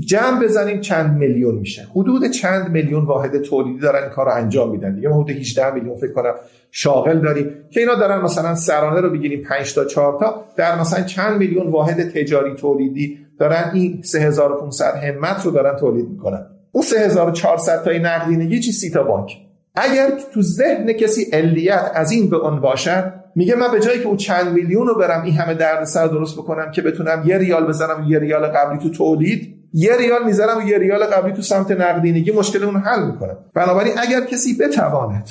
[0.07, 1.87] جمع بزنیم چند میلیون میشه.
[1.91, 5.09] حدود چند میلیون واحد تولیدی دارن این کار رو انجام میدن دیگه.
[5.09, 6.35] حدود 18 میلیون فکر کنم
[6.71, 10.45] شاغل داریم که اینا دارن مثلا سرانه رو بگیریم 5 تا 4 تا.
[10.57, 16.47] در مثلا چند میلیون واحد تجاری تولیدی دارن این 3500 همت رو دارن تولید می‌کنن.
[16.73, 19.33] اون 3400 تای نقدینگی چی سی تا بانک؟
[19.75, 24.07] اگر تو ذهن کسی علیت از این به اون باشد میگه من به جایی که
[24.07, 27.67] اون چند میلیون رو برم این همه درد سر درست بکنم که بتونم یه ریال
[27.67, 31.71] بزنم یه ریال قبلی تو تولید یه ریال می‌ذارم و یه ریال قبلی تو سمت
[31.71, 35.31] نقدینگی مشکل اون حل می‌کنم بنابراین اگر کسی بتواند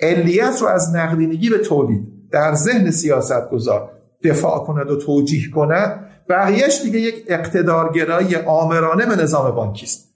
[0.00, 3.90] علیت رو از نقدینگی به تولید در ذهن سیاست گذار
[4.24, 10.08] دفاع کند و توجیه کند بقیهش دیگه یک اقتدارگرایی آمرانه به نظام بانکی است.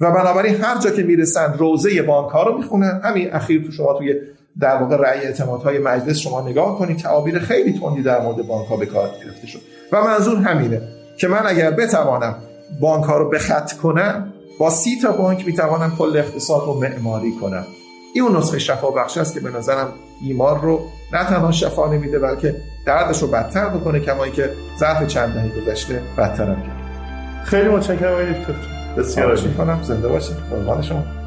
[0.00, 3.92] و بنابراین هر جا که می‌رسن روزه بانک ها رو می‌خونن همین اخیر تو شما
[3.98, 4.14] توی
[4.60, 6.98] در واقع رأی اعتمادهای مجلس شما نگاه کنید.
[6.98, 9.60] تعابیر خیلی تندی در مورد بانک ها به کار گرفته شد.
[9.92, 10.82] و منظور همینه
[11.18, 12.34] که من اگر بتوانم
[12.80, 17.32] بانک ها رو به خط کنم با سی تا بانک می‌توانم کل اقتصاد رو معماری
[17.40, 17.66] کنم.
[18.14, 22.18] این اون نسخه شفا بخش است که به نظرم بیمار رو نه تنها شفا نمیده
[22.18, 22.56] بلکه
[22.86, 26.82] دردش رو بدتر بکنه کمایی که ظرف چند دهه گذشته بدترم کرد
[27.44, 28.54] خیلی متشکرم آقای دکتر.
[28.98, 29.82] بسیار می‌کنم.
[29.82, 31.21] زنده باشید قربان شما.